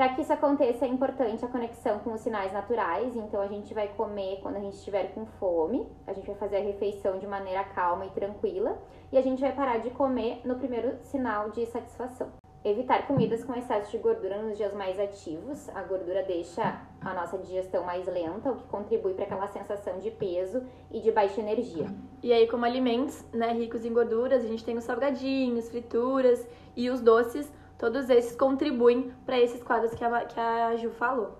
Para 0.00 0.14
que 0.14 0.22
isso 0.22 0.32
aconteça, 0.32 0.86
é 0.86 0.88
importante 0.88 1.44
a 1.44 1.48
conexão 1.48 1.98
com 1.98 2.14
os 2.14 2.22
sinais 2.22 2.54
naturais. 2.54 3.14
Então, 3.14 3.38
a 3.38 3.46
gente 3.46 3.74
vai 3.74 3.86
comer 3.86 4.38
quando 4.40 4.56
a 4.56 4.58
gente 4.58 4.72
estiver 4.72 5.12
com 5.12 5.26
fome, 5.26 5.86
a 6.06 6.14
gente 6.14 6.26
vai 6.26 6.36
fazer 6.36 6.56
a 6.56 6.60
refeição 6.60 7.18
de 7.18 7.26
maneira 7.26 7.62
calma 7.64 8.06
e 8.06 8.08
tranquila, 8.08 8.78
e 9.12 9.18
a 9.18 9.20
gente 9.20 9.42
vai 9.42 9.54
parar 9.54 9.76
de 9.76 9.90
comer 9.90 10.40
no 10.42 10.54
primeiro 10.54 10.96
sinal 11.02 11.50
de 11.50 11.66
satisfação. 11.66 12.32
Evitar 12.64 13.06
comidas 13.06 13.44
com 13.44 13.54
excesso 13.54 13.90
de 13.90 13.98
gordura 13.98 14.40
nos 14.40 14.56
dias 14.56 14.72
mais 14.72 14.98
ativos. 14.98 15.68
A 15.68 15.82
gordura 15.82 16.22
deixa 16.22 16.80
a 17.02 17.12
nossa 17.12 17.36
digestão 17.36 17.84
mais 17.84 18.06
lenta, 18.06 18.52
o 18.52 18.56
que 18.56 18.66
contribui 18.68 19.12
para 19.12 19.26
aquela 19.26 19.48
sensação 19.48 19.98
de 19.98 20.10
peso 20.10 20.62
e 20.90 21.00
de 21.00 21.12
baixa 21.12 21.42
energia. 21.42 21.90
E 22.22 22.32
aí, 22.32 22.48
como 22.48 22.64
alimentos 22.64 23.22
né, 23.34 23.52
ricos 23.52 23.84
em 23.84 23.92
gorduras, 23.92 24.42
a 24.42 24.48
gente 24.48 24.64
tem 24.64 24.78
os 24.78 24.84
salgadinhos, 24.84 25.68
frituras 25.68 26.48
e 26.74 26.88
os 26.88 27.02
doces 27.02 27.52
Todos 27.80 28.10
esses 28.10 28.36
contribuem 28.36 29.10
para 29.24 29.40
esses 29.40 29.62
quadros 29.62 29.94
que 29.94 30.04
a, 30.04 30.24
que 30.26 30.38
a 30.38 30.76
Ju 30.76 30.90
falou. 30.90 31.38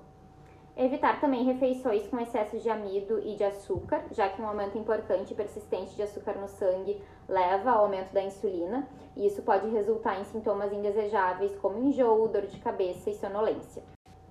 Evitar 0.75 1.21
também 1.21 1.45
refeições 1.45 2.07
com 2.07 2.19
excesso 2.19 2.59
de 2.59 2.71
amido 2.71 3.21
e 3.23 3.37
de 3.37 3.45
açúcar, 3.45 4.03
já 4.11 4.27
que 4.27 4.41
um 4.41 4.47
aumento 4.47 4.79
importante 4.79 5.33
e 5.33 5.37
persistente 5.37 5.95
de 5.95 6.03
açúcar 6.03 6.39
no 6.41 6.49
sangue 6.49 6.99
leva 7.29 7.73
ao 7.73 7.85
aumento 7.85 8.15
da 8.15 8.23
insulina, 8.23 8.89
e 9.15 9.27
isso 9.27 9.43
pode 9.43 9.69
resultar 9.69 10.19
em 10.19 10.25
sintomas 10.25 10.73
indesejáveis 10.73 11.55
como 11.57 11.79
enjoo, 11.79 12.27
dor 12.29 12.47
de 12.47 12.59
cabeça 12.59 13.11
e 13.11 13.15
sonolência. 13.17 13.83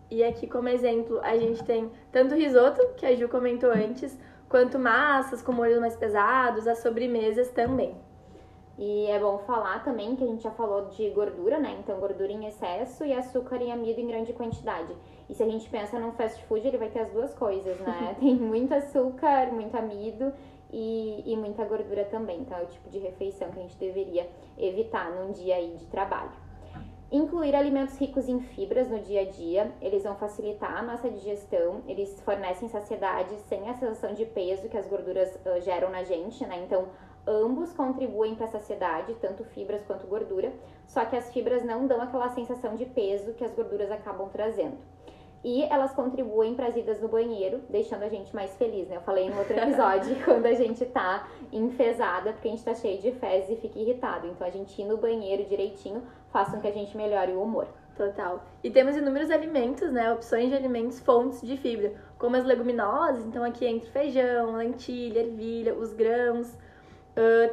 E 0.10 0.24
aqui, 0.24 0.48
como 0.48 0.68
exemplo, 0.68 1.20
a 1.22 1.38
gente 1.38 1.64
tem 1.64 1.92
tanto 2.12 2.34
risoto, 2.34 2.96
que 2.98 3.06
a 3.06 3.16
Ju 3.16 3.30
comentou 3.30 3.70
antes, 3.70 4.18
quanto 4.50 4.80
massas 4.80 5.44
com 5.44 5.52
molhos 5.52 5.80
mais 5.80 5.96
pesados, 5.96 6.68
as 6.68 6.80
sobremesas 6.80 7.52
também. 7.52 8.09
E 8.82 9.08
é 9.08 9.20
bom 9.20 9.40
falar 9.40 9.84
também 9.84 10.16
que 10.16 10.24
a 10.24 10.28
gente 10.28 10.42
já 10.42 10.52
falou 10.52 10.86
de 10.86 11.10
gordura, 11.10 11.60
né? 11.60 11.76
Então, 11.80 12.00
gordura 12.00 12.32
em 12.32 12.46
excesso 12.46 13.04
e 13.04 13.12
açúcar 13.12 13.62
e 13.62 13.70
amido 13.70 14.00
em 14.00 14.08
grande 14.08 14.32
quantidade. 14.32 14.96
E 15.30 15.34
se 15.34 15.44
a 15.44 15.50
gente 15.50 15.70
pensa 15.70 16.00
num 16.00 16.14
fast 16.14 16.42
food, 16.46 16.66
ele 16.66 16.78
vai 16.78 16.88
ter 16.88 17.00
as 17.00 17.12
duas 17.12 17.34
coisas, 17.34 17.78
né? 17.82 18.16
Tem 18.22 18.36
muito 18.36 18.74
açúcar, 18.74 19.52
muito 19.52 19.76
amido 19.76 20.32
e, 20.72 21.24
e 21.26 21.36
muita 21.36 21.66
gordura 21.66 22.06
também. 22.06 22.40
Então, 22.40 22.58
é 22.58 22.64
o 22.64 22.68
tipo 22.68 22.90
de 22.90 23.00
refeição 23.00 23.52
que 23.52 23.60
a 23.60 23.64
gente 23.64 23.76
deveria 23.76 24.30
evitar 24.58 25.12
num 25.12 25.34
dia 25.34 25.56
aí 25.56 25.76
de 25.76 25.86
trabalho. 25.88 26.32
Incluir 27.12 27.56
alimentos 27.56 27.98
ricos 27.98 28.30
em 28.30 28.40
fibras 28.40 28.88
no 28.88 29.00
dia 29.00 29.22
a 29.22 29.26
dia, 29.26 29.74
eles 29.82 30.04
vão 30.04 30.16
facilitar 30.16 30.78
a 30.78 30.84
nossa 30.84 31.10
digestão, 31.10 31.82
eles 31.86 32.22
fornecem 32.22 32.70
saciedade 32.70 33.36
sem 33.50 33.68
a 33.68 33.74
sensação 33.74 34.14
de 34.14 34.26
peso 34.26 34.70
que 34.70 34.78
as 34.78 34.88
gorduras 34.88 35.36
uh, 35.38 35.60
geram 35.60 35.90
na 35.90 36.04
gente, 36.04 36.46
né? 36.46 36.62
Então, 36.64 36.88
ambos 37.30 37.72
contribuem 37.72 38.34
para 38.34 38.46
a 38.46 38.50
saciedade, 38.50 39.16
tanto 39.22 39.44
fibras 39.44 39.84
quanto 39.86 40.08
gordura, 40.08 40.52
só 40.88 41.06
que 41.06 41.16
as 41.16 41.32
fibras 41.32 41.64
não 41.64 41.86
dão 41.86 42.02
aquela 42.02 42.30
sensação 42.30 42.76
de 42.76 42.86
peso 42.86 43.34
que 43.34 43.44
as 43.44 43.54
gorduras 43.54 43.92
acabam 43.92 44.28
trazendo. 44.30 44.78
E 45.42 45.64
elas 45.64 45.94
contribuem 45.94 46.54
para 46.54 46.68
as 46.68 46.76
idas 46.76 47.00
no 47.00 47.08
banheiro, 47.08 47.62
deixando 47.70 48.04
a 48.04 48.10
gente 48.10 48.36
mais 48.36 48.58
feliz, 48.58 48.90
né? 48.90 48.98
Eu 48.98 49.02
falei 49.02 49.30
no 49.30 49.38
outro 49.38 49.58
episódio, 49.58 50.16
quando 50.26 50.46
a 50.48 50.54
gente 50.54 50.86
tá 50.86 51.30
enfesada, 51.54 52.34
porque 52.34 52.50
a 52.50 52.52
gente 52.52 52.64
tá 52.64 52.76
cheio 52.76 53.00
de 53.00 53.12
fezes 53.14 53.52
e 53.52 53.56
fica 53.56 53.80
irritado. 53.80 54.28
Então, 54.28 54.46
a 54.46 54.50
gente 54.50 54.82
ir 54.82 54.86
no 54.86 54.98
banheiro 54.98 55.46
direitinho 55.46 56.04
faz 56.30 56.50
com 56.50 56.60
que 56.60 56.68
a 56.68 56.74
gente 56.74 56.98
melhore 56.98 57.32
o 57.32 57.42
humor. 57.42 57.68
Total. 57.96 58.44
E 58.64 58.72
temos 58.72 58.96
inúmeros 58.96 59.30
alimentos, 59.30 59.92
né? 59.92 60.12
Opções 60.12 60.50
de 60.50 60.56
alimentos 60.56 61.00
fontes 61.02 61.42
de 61.42 61.58
fibra, 61.58 61.94
como 62.18 62.36
as 62.36 62.46
leguminosas, 62.46 63.26
então 63.26 63.44
aqui 63.44 63.66
entre 63.66 63.90
feijão, 63.90 64.56
lentilha, 64.56 65.20
ervilha, 65.20 65.74
os 65.74 65.92
grãos, 65.92 66.58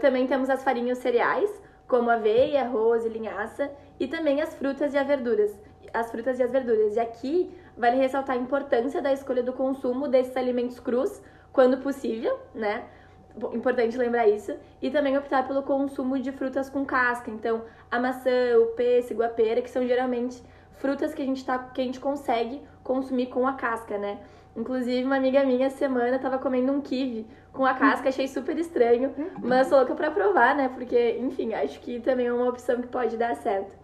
Também 0.01 0.27
temos 0.27 0.49
as 0.49 0.63
farinhas 0.63 0.99
cereais, 0.99 1.51
como 1.89 2.11
aveia, 2.11 2.63
arroz 2.63 3.05
e 3.05 3.09
linhaça, 3.09 3.71
e 3.99 4.07
também 4.07 4.41
as 4.41 4.55
frutas 4.55 4.95
e 4.95 4.99
as 4.99 5.07
verduras. 5.07 5.53
As 5.93 6.11
frutas 6.11 6.39
e 6.39 6.43
as 6.43 6.51
verduras. 6.51 6.97
E 6.97 7.01
aqui 7.01 7.55
vale 7.77 7.97
ressaltar 7.97 8.37
a 8.37 8.39
importância 8.39 9.01
da 9.01 9.13
escolha 9.13 9.43
do 9.43 9.53
consumo 9.53 10.09
desses 10.09 10.37
alimentos 10.37 10.79
crus, 10.81 11.21
quando 11.53 11.79
possível, 11.79 12.39
né? 12.55 12.85
Importante 13.53 13.97
lembrar 13.97 14.27
isso. 14.27 14.55
E 14.81 14.91
também 14.91 15.17
optar 15.17 15.47
pelo 15.47 15.63
consumo 15.63 16.19
de 16.19 16.33
frutas 16.33 16.69
com 16.69 16.85
casca. 16.85 17.31
Então, 17.31 17.63
a 17.91 17.99
maçã, 17.99 18.59
o 18.59 18.67
pêssego, 18.75 19.23
a 19.23 19.29
pera, 19.29 19.63
que 19.63 19.71
são 19.71 19.87
geralmente 19.87 20.43
frutas 20.79 21.15
que 21.15 21.23
a 21.23 21.25
gente, 21.25 21.45
tá, 21.45 21.59
que 21.59 21.81
a 21.81 21.85
gente 21.85 22.01
consegue 22.01 22.63
consumir 22.83 23.27
com 23.27 23.47
a 23.47 23.55
casca, 23.55 23.97
né? 23.99 24.19
Inclusive, 24.57 25.05
uma 25.05 25.17
amiga 25.17 25.45
minha 25.45 25.69
semana 25.69 26.19
tava 26.19 26.39
comendo 26.39 26.73
um 26.73 26.81
kiwi 26.81 27.27
com 27.53 27.67
a 27.67 27.75
casca, 27.75 28.09
achei 28.09 28.27
super 28.27 28.59
estranho, 28.59 29.15
mas 29.43 29.67
sou 29.67 29.79
louca 29.79 29.95
pra 29.95 30.11
provar, 30.11 30.55
né? 30.57 30.69
Porque, 30.71 31.19
enfim, 31.19 31.53
acho 31.53 31.79
que 31.81 32.01
também 32.01 32.27
é 32.27 32.33
uma 32.33 32.49
opção 32.49 32.81
que 32.81 32.89
pode 32.89 33.17
dar 33.17 33.37
certo. 33.37 33.77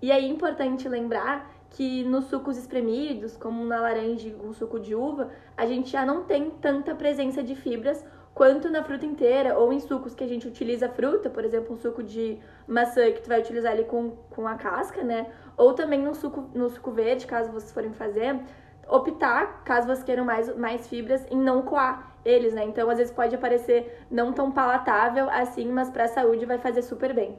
E 0.00 0.12
aí 0.12 0.24
é 0.24 0.28
importante 0.28 0.88
lembrar 0.88 1.50
que 1.70 2.04
nos 2.04 2.26
sucos 2.26 2.56
espremidos, 2.56 3.36
como 3.36 3.64
na 3.64 3.80
laranja 3.80 4.34
um 4.44 4.52
suco 4.52 4.78
de 4.78 4.94
uva, 4.94 5.30
a 5.56 5.66
gente 5.66 5.90
já 5.90 6.04
não 6.04 6.22
tem 6.24 6.50
tanta 6.50 6.94
presença 6.94 7.42
de 7.42 7.56
fibras 7.56 8.04
quanto 8.34 8.70
na 8.70 8.82
fruta 8.82 9.04
inteira 9.04 9.58
ou 9.58 9.72
em 9.72 9.80
sucos 9.80 10.14
que 10.14 10.24
a 10.24 10.26
gente 10.26 10.46
utiliza 10.46 10.88
fruta, 10.88 11.28
por 11.28 11.44
exemplo, 11.44 11.74
um 11.74 11.76
suco 11.76 12.02
de 12.02 12.38
maçã 12.66 13.10
que 13.12 13.20
tu 13.20 13.28
vai 13.28 13.40
utilizar 13.40 13.72
ali 13.72 13.84
com, 13.84 14.10
com 14.30 14.46
a 14.46 14.54
casca, 14.54 15.02
né? 15.02 15.30
Ou 15.56 15.74
também 15.74 16.00
no 16.00 16.14
suco, 16.14 16.48
no 16.54 16.68
suco 16.70 16.90
verde, 16.90 17.26
caso 17.26 17.52
vocês 17.52 17.72
forem 17.72 17.92
fazer, 17.92 18.38
optar, 18.88 19.62
caso 19.64 19.86
vocês 19.86 20.02
queiram 20.02 20.24
mais, 20.24 20.54
mais 20.56 20.86
fibras, 20.88 21.24
em 21.30 21.36
não 21.36 21.62
coar 21.62 22.12
eles, 22.24 22.52
né? 22.52 22.64
Então, 22.64 22.88
às 22.88 22.98
vezes 22.98 23.12
pode 23.12 23.36
parecer 23.38 24.04
não 24.10 24.32
tão 24.32 24.52
palatável 24.52 25.28
assim, 25.30 25.66
mas 25.70 25.90
para 25.90 26.04
a 26.04 26.08
saúde 26.08 26.46
vai 26.46 26.58
fazer 26.58 26.82
super 26.82 27.12
bem. 27.12 27.36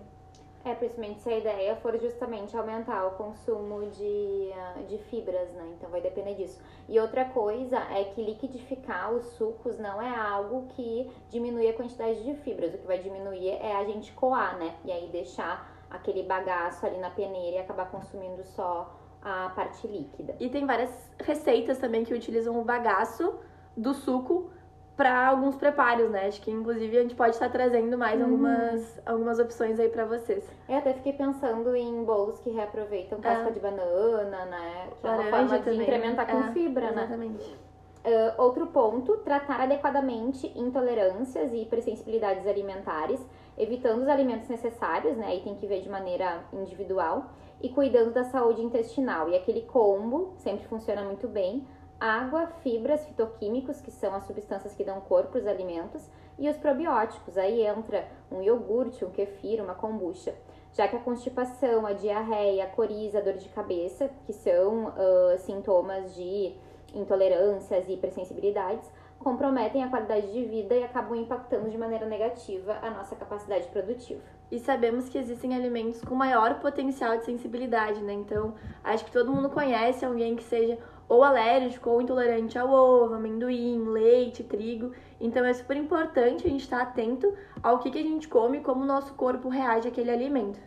É, 0.65 0.73
principalmente 0.73 1.19
se 1.21 1.29
a 1.29 1.37
ideia 1.37 1.75
for 1.75 1.99
justamente 1.99 2.55
aumentar 2.55 3.05
o 3.05 3.11
consumo 3.11 3.85
de, 3.89 4.49
ah, 4.55 4.81
de 4.87 4.97
fibras, 4.97 5.51
né? 5.51 5.73
Então 5.77 5.89
vai 5.89 5.99
depender 5.99 6.35
disso. 6.35 6.61
E 6.87 6.97
outra 7.01 7.25
coisa 7.25 7.77
é 7.91 8.05
que 8.05 8.23
liquidificar 8.23 9.11
os 9.11 9.25
sucos 9.33 9.77
não 9.77 10.01
é 10.01 10.15
algo 10.15 10.67
que 10.69 11.11
diminui 11.29 11.67
a 11.67 11.73
quantidade 11.73 12.23
de 12.23 12.33
fibras. 12.35 12.73
O 12.73 12.77
que 12.77 12.87
vai 12.87 12.99
diminuir 12.99 13.49
é 13.49 13.75
a 13.75 13.83
gente 13.83 14.13
coar, 14.13 14.57
né? 14.57 14.73
E 14.85 14.91
aí 14.91 15.09
deixar 15.09 15.69
aquele 15.89 16.23
bagaço 16.23 16.85
ali 16.85 16.97
na 16.97 17.09
peneira 17.09 17.57
e 17.57 17.59
acabar 17.59 17.91
consumindo 17.91 18.41
só 18.45 18.89
a 19.23 19.49
parte 19.49 19.87
líquida. 19.87 20.35
E 20.39 20.49
tem 20.49 20.65
várias 20.65 20.91
receitas 21.19 21.77
também 21.77 22.03
que 22.03 22.13
utilizam 22.13 22.59
o 22.59 22.63
bagaço 22.63 23.35
do 23.75 23.93
suco 23.93 24.51
para 24.95 25.27
alguns 25.27 25.55
preparos, 25.55 26.11
né? 26.11 26.27
Acho 26.27 26.41
que 26.41 26.51
inclusive 26.51 26.97
a 26.97 27.01
gente 27.01 27.15
pode 27.15 27.31
estar 27.31 27.49
trazendo 27.49 27.97
mais 27.97 28.19
uhum. 28.19 28.25
algumas, 28.25 29.01
algumas 29.05 29.39
opções 29.39 29.79
aí 29.79 29.89
para 29.89 30.05
vocês. 30.05 30.47
Eu 30.69 30.77
até 30.77 30.93
fiquei 30.93 31.13
pensando 31.13 31.75
em 31.75 32.03
bolos 32.03 32.39
que 32.39 32.51
reaproveitam 32.51 33.19
casca 33.19 33.49
é. 33.49 33.51
de 33.51 33.59
banana, 33.59 34.45
né? 34.45 34.89
Que 35.01 35.07
Laranja 35.07 35.23
é 35.23 35.29
uma 35.29 35.37
forma 35.37 35.59
também. 35.59 35.77
de 35.77 35.83
incrementar 35.83 36.27
com 36.27 36.39
é, 36.39 36.51
fibra, 36.51 36.89
exatamente. 36.89 37.49
né? 37.49 37.57
Uh, 38.05 38.41
outro 38.41 38.67
ponto, 38.67 39.17
tratar 39.19 39.61
adequadamente 39.61 40.51
intolerâncias 40.59 41.53
e 41.53 41.61
hipersensibilidades 41.61 42.45
alimentares, 42.45 43.25
evitando 43.57 44.01
os 44.01 44.09
alimentos 44.09 44.49
necessários, 44.49 45.15
né? 45.15 45.27
Aí 45.27 45.41
tem 45.41 45.55
que 45.55 45.65
ver 45.65 45.81
de 45.81 45.89
maneira 45.89 46.43
individual, 46.51 47.31
e 47.63 47.69
cuidando 47.69 48.11
da 48.11 48.25
saúde 48.25 48.61
intestinal. 48.61 49.29
E 49.29 49.35
aquele 49.37 49.61
combo 49.61 50.33
sempre 50.35 50.67
funciona 50.67 51.01
muito 51.01 51.29
bem, 51.29 51.65
água, 51.97 52.47
fibras, 52.61 53.05
fitoquímicos, 53.05 53.79
que 53.79 53.89
são 53.89 54.13
as 54.13 54.25
substâncias 54.25 54.75
que 54.75 54.83
dão 54.83 54.99
cor 54.99 55.27
para 55.27 55.39
os 55.39 55.47
alimentos, 55.47 56.07
e 56.37 56.49
os 56.49 56.57
probióticos. 56.57 57.37
Aí 57.37 57.65
entra 57.65 58.05
um 58.29 58.41
iogurte, 58.41 59.05
um 59.05 59.09
kefir, 59.09 59.63
uma 59.63 59.73
kombucha. 59.73 60.35
Já 60.73 60.87
que 60.87 60.97
a 60.97 60.99
constipação, 60.99 61.85
a 61.85 61.93
diarreia, 61.93 62.65
a 62.65 62.67
coriza, 62.67 63.19
a 63.19 63.21
dor 63.21 63.35
de 63.35 63.47
cabeça, 63.47 64.09
que 64.25 64.33
são 64.33 64.87
uh, 64.87 65.37
sintomas 65.37 66.13
de 66.15 66.53
intolerâncias 66.93 67.87
e 67.87 67.93
hipersensibilidades, 67.93 68.91
comprometem 69.23 69.83
a 69.83 69.87
qualidade 69.87 70.31
de 70.31 70.45
vida 70.45 70.75
e 70.75 70.83
acabam 70.83 71.15
impactando 71.15 71.69
de 71.69 71.77
maneira 71.77 72.05
negativa 72.05 72.77
a 72.81 72.91
nossa 72.91 73.15
capacidade 73.15 73.67
produtiva. 73.69 74.21
E 74.51 74.59
sabemos 74.59 75.09
que 75.09 75.17
existem 75.17 75.55
alimentos 75.55 76.03
com 76.03 76.13
maior 76.13 76.59
potencial 76.59 77.17
de 77.17 77.25
sensibilidade, 77.25 78.03
né? 78.03 78.13
Então, 78.13 78.53
acho 78.83 79.05
que 79.05 79.11
todo 79.11 79.31
mundo 79.31 79.49
conhece 79.49 80.05
alguém 80.05 80.35
que 80.35 80.43
seja 80.43 80.77
ou 81.07 81.23
alérgico 81.23 81.89
ou 81.89 82.01
intolerante 82.01 82.57
ao 82.57 82.69
ovo, 82.69 83.15
amendoim, 83.15 83.83
leite, 83.85 84.43
trigo. 84.43 84.91
Então 85.19 85.45
é 85.45 85.53
super 85.53 85.77
importante 85.77 86.45
a 86.45 86.49
gente 86.49 86.61
estar 86.61 86.81
atento 86.81 87.33
ao 87.61 87.79
que, 87.79 87.91
que 87.91 87.99
a 87.99 88.03
gente 88.03 88.27
come 88.27 88.57
e 88.57 88.61
como 88.61 88.83
o 88.83 88.85
nosso 88.85 89.13
corpo 89.13 89.49
reage 89.49 89.87
àquele 89.87 90.11
alimento. 90.11 90.59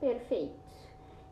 Perfeito. 0.00 0.58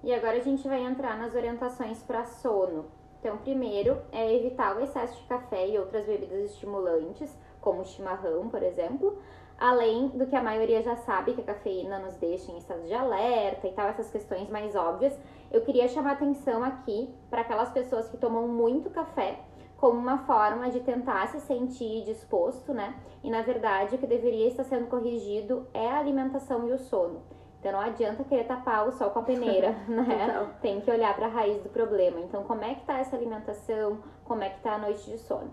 E 0.03 0.13
agora 0.13 0.37
a 0.37 0.41
gente 0.41 0.67
vai 0.69 0.83
entrar 0.83 1.19
nas 1.19 1.35
orientações 1.35 2.03
para 2.03 2.25
sono. 2.25 2.87
Então, 3.21 3.37
primeiro 3.39 4.01
é 4.13 4.35
evitar 4.35 4.77
o 4.77 4.81
excesso 4.81 5.21
de 5.21 5.27
café 5.27 5.69
e 5.69 5.79
outras 5.79 6.07
bebidas 6.07 6.51
estimulantes, 6.51 7.37
como 7.61 7.85
chimarrão, 7.85 8.49
por 8.49 8.63
exemplo. 8.63 9.19
Além 9.59 10.09
do 10.09 10.27
que 10.27 10.37
a 10.37 10.43
maioria 10.43 10.81
já 10.83 10.95
sabe, 10.95 11.35
que 11.35 11.41
a 11.41 11.45
cafeína 11.45 11.99
nos 11.99 12.15
deixa 12.17 12.53
em 12.53 12.59
estado 12.59 12.83
de 12.83 12.95
alerta 12.95 13.67
e 13.67 13.73
tal, 13.73 13.89
essas 13.89 14.09
questões 14.09 14.49
mais 14.49 14.77
óbvias, 14.77 15.19
eu 15.51 15.63
queria 15.63 15.89
chamar 15.89 16.13
atenção 16.13 16.63
aqui 16.63 17.13
para 17.29 17.41
aquelas 17.41 17.73
pessoas 17.73 18.09
que 18.09 18.17
tomam 18.17 18.47
muito 18.47 18.89
café 18.89 19.41
como 19.79 19.97
uma 19.97 20.19
forma 20.19 20.71
de 20.71 20.81
tentar 20.81 21.29
se 21.29 21.41
sentir 21.41 22.05
disposto, 22.05 22.75
né? 22.75 23.01
E 23.23 23.31
na 23.31 23.43
verdade 23.43 23.95
o 23.95 23.99
que 23.99 24.07
deveria 24.07 24.49
estar 24.49 24.65
sendo 24.65 24.89
corrigido 24.89 25.67
é 25.73 25.89
a 25.89 25.99
alimentação 25.99 26.69
e 26.69 26.73
o 26.73 26.79
sono. 26.79 27.23
Então 27.59 27.73
não 27.73 27.81
adianta 27.81 28.23
querer 28.25 28.45
tapar 28.45 28.87
o 28.87 28.93
sol 28.93 29.11
com 29.11 29.19
a 29.19 29.23
peneira, 29.23 29.73
né? 29.89 30.49
Tem 30.63 30.81
que 30.81 30.91
olhar 30.91 31.15
para 31.15 31.27
a 31.27 31.31
raiz 31.31 31.61
do 31.63 31.69
problema. 31.69 32.21
Então 32.21 32.45
como 32.45 32.63
é 32.65 32.75
que 32.75 32.85
tá 32.85 32.99
essa 32.99 33.17
alimentação? 33.17 33.99
Como 34.25 34.43
é 34.43 34.51
que 34.51 34.61
tá 34.61 34.75
a 34.75 34.79
noite 34.79 35.11
de 35.11 35.19
sono? 35.19 35.51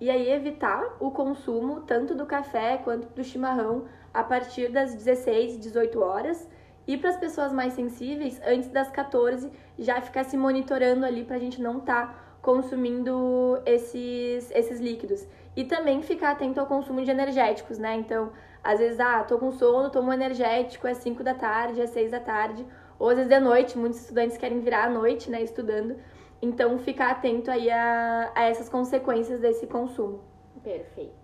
E 0.00 0.10
aí 0.10 0.30
evitar 0.30 0.96
o 0.98 1.12
consumo 1.12 1.82
tanto 1.82 2.14
do 2.14 2.26
café 2.26 2.76
quanto 2.76 3.06
do 3.14 3.22
chimarrão 3.22 3.84
a 4.12 4.22
partir 4.22 4.68
das 4.68 4.94
16, 4.94 5.60
18 5.60 6.00
horas. 6.00 6.48
E 6.86 6.96
para 6.96 7.10
as 7.10 7.16
pessoas 7.16 7.52
mais 7.52 7.74
sensíveis, 7.74 8.40
antes 8.44 8.68
das 8.68 8.90
14, 8.90 9.50
já 9.78 10.00
ficar 10.00 10.24
se 10.24 10.36
monitorando 10.36 11.06
ali 11.06 11.24
para 11.24 11.36
a 11.36 11.38
gente 11.38 11.62
não 11.62 11.78
estar 11.78 12.08
tá 12.08 12.36
consumindo 12.42 13.62
esses, 13.64 14.50
esses 14.50 14.80
líquidos. 14.80 15.24
E 15.54 15.64
também 15.64 16.02
ficar 16.02 16.32
atento 16.32 16.58
ao 16.58 16.66
consumo 16.66 17.04
de 17.04 17.10
energéticos, 17.10 17.78
né? 17.78 17.94
Então, 17.94 18.32
às 18.62 18.78
vezes, 18.78 19.00
ah, 19.00 19.24
tô 19.24 19.38
com 19.38 19.50
sono, 19.50 19.90
tomo 19.90 20.10
um 20.10 20.12
energético, 20.12 20.86
é 20.86 20.94
5 20.94 21.22
da 21.24 21.34
tarde, 21.34 21.80
é 21.80 21.86
6 21.86 22.10
da 22.10 22.20
tarde, 22.20 22.64
ou 22.98 23.08
às 23.08 23.16
vezes 23.16 23.28
de 23.28 23.40
noite, 23.40 23.76
muitos 23.76 24.00
estudantes 24.00 24.36
querem 24.36 24.60
virar 24.60 24.84
à 24.84 24.90
noite, 24.90 25.30
né, 25.30 25.42
estudando. 25.42 25.96
Então, 26.40 26.78
ficar 26.78 27.10
atento 27.10 27.50
aí 27.50 27.70
a, 27.70 28.30
a 28.34 28.44
essas 28.44 28.68
consequências 28.68 29.40
desse 29.40 29.66
consumo. 29.66 30.20
Perfeito. 30.62 31.22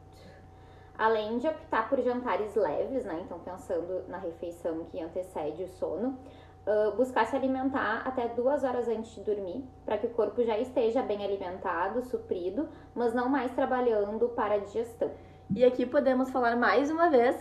Além 0.97 1.38
de 1.38 1.47
optar 1.47 1.88
por 1.88 2.00
jantares 2.00 2.57
leves, 2.57 3.04
né, 3.04 3.21
então 3.25 3.38
pensando 3.38 4.04
na 4.09 4.18
refeição 4.18 4.85
que 4.87 5.00
antecede 5.00 5.62
o 5.62 5.68
sono, 5.68 6.18
uh, 6.66 6.97
buscar 6.97 7.25
se 7.26 7.37
alimentar 7.37 8.02
até 8.04 8.26
duas 8.28 8.64
horas 8.64 8.88
antes 8.88 9.14
de 9.14 9.23
dormir, 9.23 9.64
para 9.85 9.97
que 9.97 10.07
o 10.07 10.11
corpo 10.11 10.42
já 10.42 10.59
esteja 10.59 11.02
bem 11.02 11.25
alimentado, 11.25 12.02
suprido, 12.02 12.68
mas 12.95 13.14
não 13.14 13.28
mais 13.28 13.52
trabalhando 13.52 14.28
para 14.30 14.57
a 14.57 14.59
digestão. 14.59 15.11
E 15.54 15.64
aqui 15.64 15.86
podemos 15.86 16.30
falar 16.30 16.56
mais 16.56 16.90
uma 16.90 17.08
vez 17.08 17.34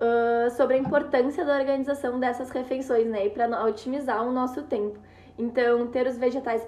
uh, 0.00 0.48
sobre 0.50 0.76
a 0.76 0.78
importância 0.78 1.44
da 1.44 1.56
organização 1.56 2.18
dessas 2.20 2.50
refeições, 2.50 3.06
né? 3.06 3.28
para 3.28 3.64
otimizar 3.64 4.24
o 4.24 4.30
nosso 4.30 4.62
tempo. 4.62 4.98
Então, 5.36 5.88
ter 5.88 6.06
os 6.06 6.16
vegetais 6.16 6.66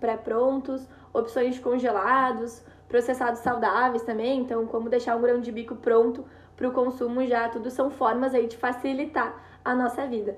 pré-prontos, 0.00 0.88
opções 1.14 1.54
de 1.54 1.60
congelados, 1.60 2.64
processados 2.88 3.40
saudáveis 3.40 4.02
também. 4.02 4.40
Então, 4.40 4.66
como 4.66 4.88
deixar 4.88 5.16
um 5.16 5.22
grão 5.22 5.40
de 5.40 5.52
bico 5.52 5.76
pronto 5.76 6.24
para 6.56 6.68
o 6.68 6.72
consumo 6.72 7.24
já, 7.24 7.48
tudo 7.48 7.70
são 7.70 7.88
formas 7.88 8.34
aí 8.34 8.48
de 8.48 8.56
facilitar 8.56 9.40
a 9.64 9.72
nossa 9.72 10.04
vida. 10.06 10.36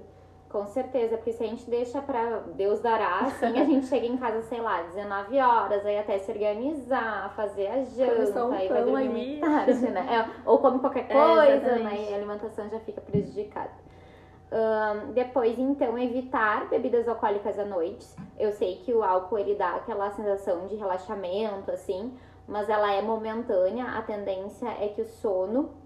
Com 0.54 0.68
certeza, 0.68 1.16
porque 1.16 1.32
se 1.32 1.42
a 1.42 1.48
gente 1.48 1.68
deixa 1.68 2.00
para 2.00 2.38
Deus 2.54 2.78
dará, 2.78 3.22
assim, 3.26 3.58
a 3.58 3.64
gente 3.64 3.86
chega 3.86 4.06
em 4.06 4.16
casa, 4.16 4.40
sei 4.42 4.60
lá, 4.60 4.82
19 4.82 5.36
horas, 5.40 5.84
aí 5.84 5.98
até 5.98 6.16
se 6.20 6.30
organizar, 6.30 7.34
fazer 7.34 7.66
a 7.66 7.82
janta, 7.82 8.46
um 8.46 8.52
aí 8.52 8.68
vai 8.68 8.84
dormir 8.84 9.20
aí. 9.20 9.40
tarde, 9.40 9.90
né? 9.90 10.06
É, 10.08 10.48
ou 10.48 10.58
come 10.58 10.78
qualquer 10.78 11.06
é, 11.08 11.12
coisa, 11.12 11.66
é, 11.72 11.78
né? 11.80 12.06
E 12.08 12.12
a 12.14 12.16
alimentação 12.18 12.70
já 12.70 12.78
fica 12.78 13.00
prejudicada. 13.00 13.72
Um, 14.52 15.12
depois, 15.12 15.58
então, 15.58 15.98
evitar 15.98 16.68
bebidas 16.68 17.08
alcoólicas 17.08 17.58
à 17.58 17.64
noite. 17.64 18.06
Eu 18.38 18.52
sei 18.52 18.76
que 18.76 18.94
o 18.94 19.02
álcool, 19.02 19.38
ele 19.38 19.56
dá 19.56 19.74
aquela 19.74 20.08
sensação 20.12 20.68
de 20.68 20.76
relaxamento, 20.76 21.68
assim, 21.72 22.16
mas 22.46 22.68
ela 22.68 22.92
é 22.92 23.02
momentânea. 23.02 23.86
A 23.86 24.02
tendência 24.02 24.68
é 24.80 24.86
que 24.86 25.02
o 25.02 25.04
sono 25.04 25.82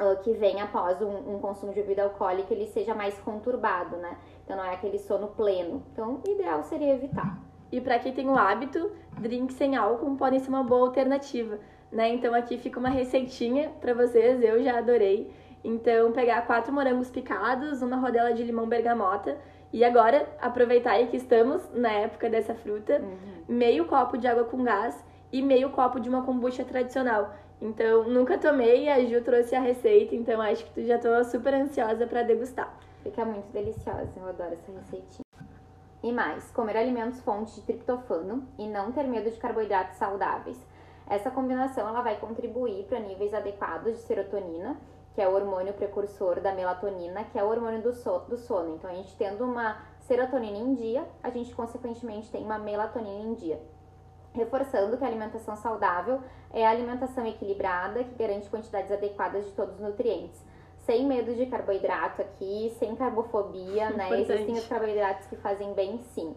uh, 0.00 0.22
que 0.22 0.32
vem 0.32 0.60
após 0.60 1.00
um, 1.00 1.34
um, 1.34 1.38
consumo 1.38 1.72
de 1.72 1.80
bebida 1.80 2.04
alcoólica 2.04 2.52
ele 2.52 2.66
seja 2.66 2.94
mais 2.94 3.18
conturbado, 3.18 3.96
né? 3.96 4.16
Então 4.44 4.56
não 4.56 4.64
é 4.64 4.74
aquele 4.74 4.98
sono 4.98 5.28
pleno. 5.28 5.82
Então 5.92 6.20
o 6.24 6.30
ideal 6.30 6.62
seria 6.62 6.94
evitar. 6.94 7.38
E 7.70 7.80
para 7.80 7.98
quem 7.98 8.12
tem 8.12 8.28
o 8.28 8.36
hábito, 8.36 8.92
drinks 9.18 9.56
sem 9.56 9.76
álcool 9.76 10.16
podem 10.16 10.38
ser 10.38 10.48
uma 10.48 10.62
boa 10.62 10.86
alternativa, 10.86 11.58
né? 11.90 12.08
Então 12.14 12.34
aqui 12.34 12.58
fica 12.58 12.78
uma 12.78 12.88
receitinha 12.88 13.70
para 13.80 13.92
vocês, 13.94 14.42
eu 14.42 14.62
já 14.62 14.78
adorei. 14.78 15.32
Então 15.64 16.12
pegar 16.12 16.46
quatro 16.46 16.72
morangos 16.72 17.10
picados, 17.10 17.82
uma 17.82 17.96
rodela 17.96 18.32
de 18.32 18.42
limão 18.44 18.68
bergamota 18.68 19.36
e 19.72 19.84
agora 19.84 20.28
aproveitar 20.40 20.92
aí 20.92 21.08
que 21.08 21.16
estamos 21.16 21.68
na 21.74 21.90
época 21.90 22.30
dessa 22.30 22.54
fruta, 22.54 23.00
uhum. 23.00 23.44
meio 23.48 23.86
copo 23.86 24.16
de 24.16 24.28
água 24.28 24.44
com 24.44 24.62
gás 24.62 24.96
e 25.32 25.42
meio 25.42 25.70
copo 25.70 25.98
de 25.98 26.08
uma 26.08 26.22
kombucha 26.22 26.64
tradicional. 26.64 27.34
Então, 27.60 28.04
nunca 28.04 28.36
tomei 28.36 28.84
e 28.84 28.88
a 28.88 29.02
Ju 29.02 29.22
trouxe 29.22 29.54
a 29.54 29.60
receita, 29.60 30.14
então 30.14 30.40
acho 30.42 30.64
que 30.66 30.74
tu 30.74 30.82
já 30.84 30.98
tô 30.98 31.24
super 31.24 31.54
ansiosa 31.54 32.06
para 32.06 32.22
degustar. 32.22 32.78
Fica 33.02 33.24
muito 33.24 33.50
deliciosa, 33.50 34.12
eu 34.14 34.28
adoro 34.28 34.52
essa 34.52 34.70
receitinha. 34.72 35.24
E 36.02 36.12
mais, 36.12 36.50
comer 36.50 36.76
alimentos 36.76 37.18
fontes 37.20 37.54
de 37.54 37.62
triptofano 37.62 38.46
e 38.58 38.68
não 38.68 38.92
ter 38.92 39.04
medo 39.04 39.30
de 39.30 39.38
carboidratos 39.38 39.96
saudáveis. 39.96 40.58
Essa 41.08 41.30
combinação 41.30 41.88
ela 41.88 42.02
vai 42.02 42.18
contribuir 42.18 42.84
para 42.84 43.00
níveis 43.00 43.32
adequados 43.32 43.94
de 43.94 44.00
serotonina, 44.00 44.76
que 45.14 45.22
é 45.22 45.28
o 45.28 45.34
hormônio 45.34 45.72
precursor 45.72 46.40
da 46.40 46.52
melatonina, 46.52 47.24
que 47.24 47.38
é 47.38 47.42
o 47.42 47.48
hormônio 47.48 47.80
do, 47.80 47.94
so 47.94 48.18
do 48.28 48.36
sono. 48.36 48.74
Então, 48.74 48.90
a 48.90 48.94
gente 48.94 49.16
tendo 49.16 49.44
uma 49.44 49.78
serotonina 50.00 50.58
em 50.58 50.74
dia, 50.74 51.06
a 51.22 51.30
gente 51.30 51.54
consequentemente 51.54 52.30
tem 52.30 52.44
uma 52.44 52.58
melatonina 52.58 53.24
em 53.24 53.34
dia 53.34 53.58
reforçando 54.36 54.96
que 54.96 55.04
a 55.04 55.06
alimentação 55.06 55.56
saudável 55.56 56.20
é 56.52 56.66
a 56.66 56.70
alimentação 56.70 57.26
equilibrada 57.26 58.04
que 58.04 58.14
garante 58.14 58.48
quantidades 58.48 58.92
adequadas 58.92 59.44
de 59.46 59.52
todos 59.52 59.74
os 59.74 59.80
nutrientes. 59.80 60.44
Sem 60.78 61.04
medo 61.06 61.34
de 61.34 61.46
carboidrato 61.46 62.22
aqui, 62.22 62.72
sem 62.78 62.94
carbofobia, 62.94 63.90
né? 63.90 64.20
Existem 64.20 64.54
os 64.54 64.68
carboidratos 64.68 65.26
que 65.26 65.36
fazem 65.36 65.72
bem 65.72 65.98
sim. 66.14 66.36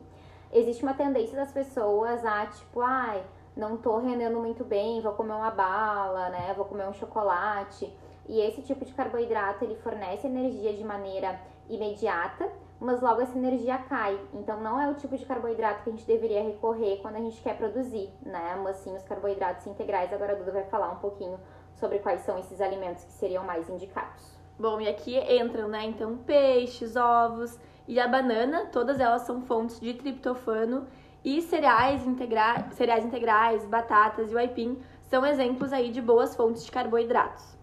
Existe 0.51 0.81
uma 0.81 0.95
tendência 0.95 1.35
das 1.35 1.51
pessoas 1.51 2.25
a 2.25 2.47
tipo, 2.47 2.81
ai, 2.81 3.23
não 3.55 3.77
tô 3.77 3.97
rendendo 3.99 4.39
muito 4.39 4.63
bem, 4.63 5.01
vou 5.01 5.13
comer 5.13 5.33
uma 5.33 5.51
bala, 5.51 6.29
né? 6.29 6.53
Vou 6.55 6.65
comer 6.65 6.87
um 6.87 6.93
chocolate. 6.93 7.93
E 8.27 8.39
esse 8.41 8.61
tipo 8.61 8.83
de 8.85 8.93
carboidrato 8.93 9.63
ele 9.63 9.75
fornece 9.75 10.25
energia 10.25 10.73
de 10.73 10.83
maneira 10.83 11.39
imediata, 11.69 12.49
mas 12.79 13.01
logo 13.01 13.21
essa 13.21 13.37
energia 13.37 13.77
cai. 13.77 14.19
Então 14.33 14.59
não 14.61 14.79
é 14.79 14.89
o 14.89 14.95
tipo 14.95 15.17
de 15.17 15.25
carboidrato 15.25 15.83
que 15.83 15.89
a 15.89 15.93
gente 15.93 16.05
deveria 16.05 16.43
recorrer 16.43 16.97
quando 17.01 17.15
a 17.15 17.19
gente 17.19 17.41
quer 17.41 17.57
produzir, 17.57 18.09
né? 18.23 18.59
Mas 18.63 18.77
sim 18.77 18.95
os 18.95 19.03
carboidratos 19.03 19.67
integrais. 19.67 20.13
Agora 20.13 20.33
a 20.33 20.35
Duda 20.35 20.51
vai 20.51 20.63
falar 20.65 20.91
um 20.91 20.99
pouquinho 20.99 21.39
sobre 21.75 21.99
quais 21.99 22.21
são 22.21 22.37
esses 22.37 22.61
alimentos 22.61 23.03
que 23.03 23.11
seriam 23.11 23.43
mais 23.43 23.69
indicados. 23.69 24.37
Bom, 24.57 24.81
e 24.81 24.89
aqui 24.89 25.17
entram, 25.17 25.69
né, 25.69 25.85
então 25.85 26.17
peixes, 26.17 26.97
ovos 26.97 27.57
e 27.87 27.97
a 27.97 28.07
banana, 28.07 28.65
todas 28.65 28.99
elas 28.99 29.21
são 29.21 29.41
fontes 29.41 29.79
de 29.79 29.93
triptofano 29.93 30.85
e 31.23 31.41
cereais, 31.41 32.05
integra 32.05 32.69
cereais 32.71 33.05
integrais, 33.05 33.65
batatas 33.65 34.31
e 34.31 34.35
o 34.35 34.37
aipim 34.37 34.77
são 35.01 35.25
exemplos 35.25 35.73
aí 35.73 35.91
de 35.91 36.01
boas 36.01 36.35
fontes 36.35 36.65
de 36.65 36.71
carboidratos. 36.71 37.58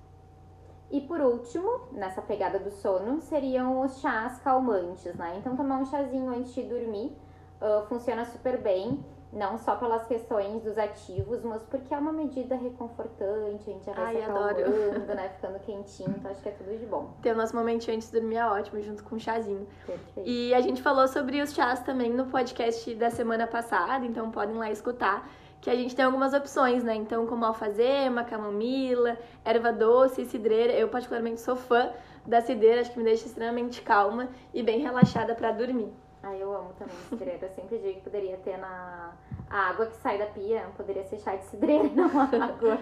E 0.90 1.00
por 1.00 1.20
último, 1.20 1.88
nessa 1.92 2.22
pegada 2.22 2.58
do 2.58 2.70
sono, 2.70 3.20
seriam 3.20 3.80
os 3.80 4.00
chás 4.00 4.38
calmantes, 4.40 5.14
né? 5.14 5.36
Então 5.38 5.56
tomar 5.56 5.78
um 5.78 5.84
chazinho 5.84 6.30
antes 6.30 6.54
de 6.54 6.62
dormir 6.62 7.16
uh, 7.60 7.84
funciona 7.86 8.24
super 8.24 8.58
bem 8.62 9.04
não 9.32 9.58
só 9.58 9.76
pelas 9.76 10.06
questões 10.06 10.62
dos 10.62 10.78
ativos, 10.78 11.42
mas 11.42 11.62
porque 11.64 11.92
é 11.92 11.98
uma 11.98 12.12
medida 12.12 12.54
reconfortante, 12.54 13.68
a 13.68 13.72
gente 13.72 13.84
já 13.84 13.92
vai 13.92 14.04
Ai, 14.04 14.16
se 14.16 14.22
acalmando, 14.22 15.14
né? 15.14 15.28
Ficando 15.36 15.58
quentinho, 15.60 16.14
então 16.16 16.30
acho 16.30 16.42
que 16.42 16.48
é 16.48 16.52
tudo 16.52 16.78
de 16.78 16.86
bom. 16.86 17.10
Ter 17.22 17.32
o 17.32 17.36
nosso 17.36 17.54
momentinho 17.54 17.96
antes 17.96 18.10
de 18.10 18.18
dormir 18.18 18.36
é 18.36 18.46
ótimo, 18.46 18.80
junto 18.80 19.04
com 19.04 19.16
um 19.16 19.18
chazinho. 19.18 19.66
Perfeito. 19.84 20.28
E 20.28 20.54
a 20.54 20.60
gente 20.60 20.80
falou 20.80 21.06
sobre 21.08 21.40
os 21.42 21.52
chás 21.52 21.80
também 21.80 22.10
no 22.10 22.26
podcast 22.26 22.94
da 22.94 23.10
semana 23.10 23.46
passada, 23.46 24.06
então 24.06 24.30
podem 24.30 24.56
lá 24.56 24.70
escutar. 24.70 25.28
Que 25.60 25.70
a 25.70 25.74
gente 25.74 25.96
tem 25.96 26.04
algumas 26.04 26.32
opções, 26.32 26.84
né? 26.84 26.94
Então, 26.94 27.26
como 27.26 27.44
alfazema, 27.44 28.24
camomila, 28.24 29.18
erva 29.44 29.72
doce, 29.72 30.24
cidreira. 30.24 30.72
Eu, 30.72 30.88
particularmente, 30.88 31.40
sou 31.40 31.56
fã 31.56 31.90
da 32.24 32.40
cidreira, 32.40 32.80
acho 32.80 32.92
que 32.92 32.98
me 32.98 33.04
deixa 33.04 33.26
extremamente 33.26 33.82
calma 33.82 34.28
e 34.52 34.62
bem 34.62 34.80
relaxada 34.80 35.34
para 35.34 35.52
dormir. 35.52 35.92
Ah, 36.22 36.34
eu 36.34 36.52
amo 36.54 36.72
também 36.78 36.96
cidreira. 37.08 37.46
Eu 37.46 37.50
sempre 37.50 37.78
digo 37.78 37.94
que 37.94 38.00
poderia 38.00 38.36
ter 38.38 38.56
na 38.58 39.12
a 39.48 39.70
água 39.70 39.86
que 39.86 39.96
sai 39.96 40.18
da 40.18 40.26
pia, 40.26 40.66
poderia 40.76 41.04
ser 41.04 41.18
chá 41.18 41.36
de 41.36 41.44
cidreira, 41.44 41.88
não 41.94 42.06
água. 42.20 42.78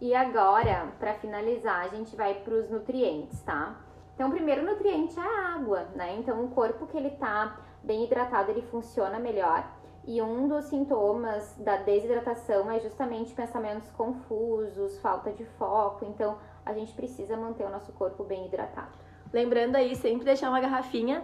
e 0.00 0.14
agora, 0.14 0.88
para 0.98 1.14
finalizar, 1.14 1.84
a 1.84 1.88
gente 1.88 2.16
vai 2.16 2.34
para 2.34 2.54
os 2.54 2.68
nutrientes, 2.68 3.40
tá? 3.42 3.76
Então, 4.14 4.28
o 4.28 4.32
primeiro 4.32 4.64
nutriente 4.64 5.18
é 5.18 5.22
a 5.22 5.54
água, 5.54 5.86
né? 5.94 6.16
Então, 6.16 6.44
o 6.44 6.48
corpo 6.48 6.86
que 6.86 6.96
ele 6.96 7.10
tá 7.10 7.56
bem 7.82 8.04
hidratado, 8.04 8.50
ele 8.50 8.62
funciona 8.62 9.18
melhor. 9.18 9.64
E 10.10 10.20
um 10.20 10.48
dos 10.48 10.64
sintomas 10.64 11.54
da 11.58 11.76
desidratação 11.76 12.68
é 12.68 12.80
justamente 12.80 13.32
pensamentos 13.32 13.88
confusos, 13.92 14.98
falta 14.98 15.30
de 15.30 15.44
foco. 15.44 16.04
Então, 16.04 16.36
a 16.66 16.72
gente 16.72 16.92
precisa 16.94 17.36
manter 17.36 17.64
o 17.64 17.70
nosso 17.70 17.92
corpo 17.92 18.24
bem 18.24 18.44
hidratado. 18.44 18.90
Lembrando 19.32 19.76
aí, 19.76 19.94
sempre 19.94 20.24
deixar 20.24 20.48
uma 20.48 20.58
garrafinha 20.58 21.22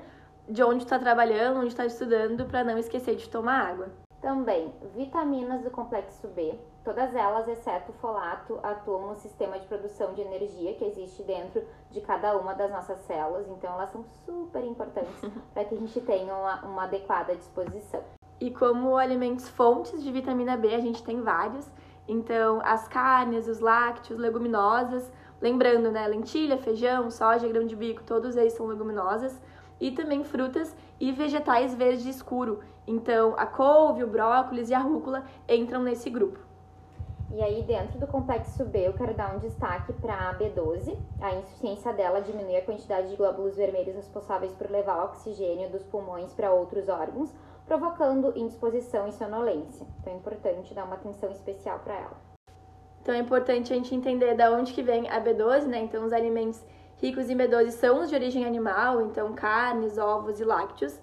de 0.49 0.63
onde 0.63 0.85
está 0.85 1.01
trabalhando, 1.01 1.59
onde 1.59 1.71
está 1.71 1.85
estudando, 1.85 2.47
para 2.47 2.63
não 2.63 2.79
esquecer 2.79 3.17
de 3.17 3.29
tomar 3.29 3.71
água. 3.71 3.89
Também, 4.21 4.73
vitaminas 4.95 5.65
do 5.65 5.71
complexo 5.73 6.29
B, 6.29 6.57
todas 6.85 7.13
elas, 7.13 7.49
exceto 7.49 7.91
o 7.91 7.95
folato, 7.97 8.61
atuam 8.63 9.09
no 9.09 9.17
sistema 9.17 9.59
de 9.59 9.67
produção 9.67 10.15
de 10.15 10.21
energia 10.21 10.75
que 10.75 10.85
existe 10.85 11.25
dentro 11.25 11.61
de 11.91 12.01
cada 12.03 12.37
uma 12.37 12.55
das 12.55 12.71
nossas 12.71 13.01
células, 13.01 13.49
então 13.49 13.75
elas 13.75 13.91
são 13.91 14.05
super 14.25 14.63
importantes 14.63 15.21
para 15.53 15.65
que 15.65 15.75
a 15.75 15.79
gente 15.79 16.01
tenha 16.03 16.33
uma, 16.33 16.65
uma 16.65 16.85
adequada 16.85 17.35
disposição. 17.35 18.01
E 18.41 18.51
como 18.51 18.97
alimentos 18.97 19.49
fontes 19.49 20.03
de 20.03 20.13
vitamina 20.13 20.57
B, 20.57 20.75
a 20.75 20.81
gente 20.81 21.03
tem 21.03 21.23
vários. 21.23 21.71
Então, 22.07 22.61
as 22.63 22.87
carnes, 22.87 23.49
os 23.49 23.61
lácteos, 23.61 24.19
leguminosas, 24.19 25.11
lembrando, 25.41 25.91
né, 25.91 26.07
lentilha, 26.07 26.59
feijão, 26.59 27.11
soja, 27.11 27.49
grão 27.49 27.67
de 27.67 27.75
bico, 27.75 28.03
todos 28.05 28.37
eles 28.37 28.53
são 28.53 28.67
leguminosas 28.67 29.41
e 29.81 29.91
também 29.91 30.25
frutas 30.25 30.75
e 30.99 31.13
vegetais 31.13 31.75
verde 31.75 32.09
escuro. 32.09 32.61
Então, 32.87 33.35
a 33.37 33.47
couve, 33.47 34.05
o 34.05 34.07
brócolis 34.07 34.71
e 34.71 34.75
a 34.75 34.79
rúcula 34.79 35.25
entram 35.49 35.83
nesse 35.83 36.09
grupo. 36.09 36.39
E 37.31 37.43
aí, 37.43 37.63
dentro 37.65 37.99
do 37.99 38.07
complexo 38.07 38.65
B, 38.65 38.87
eu 38.87 38.93
quero 38.93 39.13
dar 39.13 39.35
um 39.35 39.39
destaque 39.39 39.93
para 39.95 40.31
a 40.31 40.35
B12. 40.35 40.97
A 41.21 41.35
insuficiência 41.35 41.93
dela 41.93 42.21
diminui 42.21 42.57
a 42.57 42.65
quantidade 42.65 43.11
de 43.11 43.17
glóbulos 43.17 43.57
vermelhos 43.57 43.97
responsáveis 43.97 44.53
por 44.55 44.71
levar 44.71 45.05
oxigênio 45.05 45.69
dos 45.69 45.83
pulmões 45.83 46.33
para 46.33 46.53
outros 46.53 46.89
órgãos, 46.89 47.35
provocando 47.67 48.33
indisposição 48.37 49.09
e 49.09 49.13
sonolência. 49.13 49.87
Então, 50.01 50.13
é 50.13 50.17
importante 50.17 50.73
dar 50.73 50.85
uma 50.85 50.95
atenção 50.95 51.31
especial 51.31 51.81
para 51.81 51.95
ela. 51.95 52.17
Então, 53.03 53.15
é 53.15 53.19
importante 53.19 53.73
a 53.73 53.77
gente 53.77 53.95
entender 53.95 54.35
de 54.35 54.49
onde 54.49 54.73
que 54.73 54.83
vem 54.83 55.09
a 55.09 55.21
B12, 55.21 55.67
né? 55.67 55.79
Então, 55.79 56.05
os 56.05 56.13
alimentos 56.13 56.65
ricos 56.99 57.29
em 57.29 57.37
B12 57.37 57.71
são 57.73 58.01
os 58.01 58.09
de 58.09 58.15
origem 58.15 58.45
animal, 58.45 59.03
então 59.03 59.33
carnes, 59.35 59.99
ovos 59.99 60.41
e 60.41 60.45
lácteos. 60.45 60.95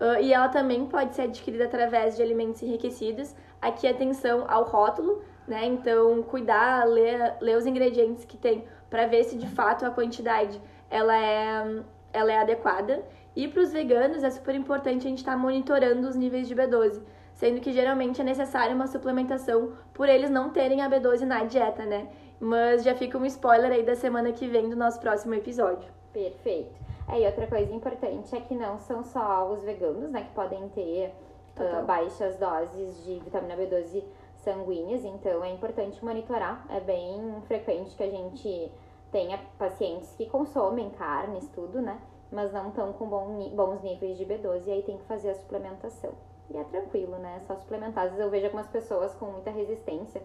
Uh, 0.00 0.20
e 0.20 0.32
ela 0.32 0.48
também 0.48 0.86
pode 0.86 1.14
ser 1.14 1.22
adquirida 1.22 1.64
através 1.64 2.16
de 2.16 2.22
alimentos 2.22 2.62
enriquecidos. 2.62 3.34
Aqui 3.60 3.86
atenção 3.86 4.44
ao 4.48 4.64
rótulo, 4.64 5.22
né? 5.46 5.66
Então 5.66 6.22
cuidar, 6.22 6.86
ler, 6.86 7.36
ler 7.40 7.56
os 7.56 7.66
ingredientes 7.66 8.24
que 8.24 8.36
tem 8.36 8.64
para 8.88 9.06
ver 9.06 9.24
se 9.24 9.36
de 9.36 9.46
fato 9.46 9.84
a 9.84 9.90
quantidade 9.90 10.60
ela 10.88 11.16
é, 11.16 11.82
ela 12.12 12.32
é 12.32 12.38
adequada. 12.38 13.04
E 13.34 13.46
para 13.46 13.62
os 13.62 13.72
veganos 13.72 14.24
é 14.24 14.30
super 14.30 14.54
importante 14.54 15.06
a 15.06 15.10
gente 15.10 15.18
estar 15.18 15.32
tá 15.32 15.38
monitorando 15.38 16.08
os 16.08 16.16
níveis 16.16 16.48
de 16.48 16.54
B12, 16.54 17.00
sendo 17.34 17.60
que 17.60 17.72
geralmente 17.72 18.20
é 18.20 18.24
necessária 18.24 18.74
uma 18.74 18.86
suplementação 18.86 19.72
por 19.94 20.08
eles 20.08 20.30
não 20.30 20.50
terem 20.50 20.82
a 20.82 20.90
B12 20.90 21.20
na 21.22 21.44
dieta, 21.44 21.84
né? 21.86 22.08
Mas 22.40 22.82
já 22.82 22.94
fica 22.94 23.16
um 23.18 23.24
spoiler 23.26 23.70
aí 23.70 23.82
da 23.82 23.94
semana 23.94 24.32
que 24.32 24.46
vem 24.46 24.68
do 24.68 24.76
nosso 24.76 24.98
próximo 25.00 25.34
episódio. 25.34 25.88
Perfeito. 26.12 26.74
É, 27.08 27.20
e 27.20 27.26
outra 27.26 27.46
coisa 27.46 27.72
importante 27.72 28.34
é 28.34 28.40
que 28.40 28.54
não 28.54 28.78
são 28.78 29.02
só 29.02 29.50
os 29.52 29.62
veganos, 29.62 30.10
né, 30.10 30.22
que 30.22 30.34
podem 30.34 30.68
ter 30.70 31.12
uh, 31.58 31.84
baixas 31.84 32.36
doses 32.36 33.04
de 33.04 33.18
vitamina 33.20 33.56
B12 33.56 34.04
sanguíneas, 34.36 35.04
então 35.04 35.44
é 35.44 35.50
importante 35.50 36.02
monitorar. 36.04 36.64
É 36.70 36.80
bem 36.80 37.40
frequente 37.46 37.94
que 37.96 38.02
a 38.02 38.10
gente 38.10 38.72
tenha 39.10 39.38
pacientes 39.58 40.14
que 40.16 40.26
consomem 40.26 40.90
carnes, 40.90 41.48
tudo, 41.48 41.80
né? 41.80 41.98
Mas 42.30 42.52
não 42.52 42.68
estão 42.68 42.92
com 42.92 43.06
bons 43.06 43.82
níveis 43.82 44.16
de 44.16 44.24
B12 44.24 44.66
e 44.66 44.70
aí 44.70 44.82
tem 44.82 44.98
que 44.98 45.04
fazer 45.04 45.30
a 45.30 45.34
suplementação. 45.34 46.12
E 46.48 46.56
é 46.56 46.64
tranquilo, 46.64 47.16
né? 47.18 47.40
É 47.42 47.46
só 47.46 47.56
suplementar. 47.56 48.04
Às 48.04 48.10
vezes 48.10 48.24
eu 48.24 48.30
vejo 48.30 48.46
algumas 48.46 48.68
pessoas 48.68 49.14
com 49.14 49.26
muita 49.26 49.50
resistência 49.50 50.22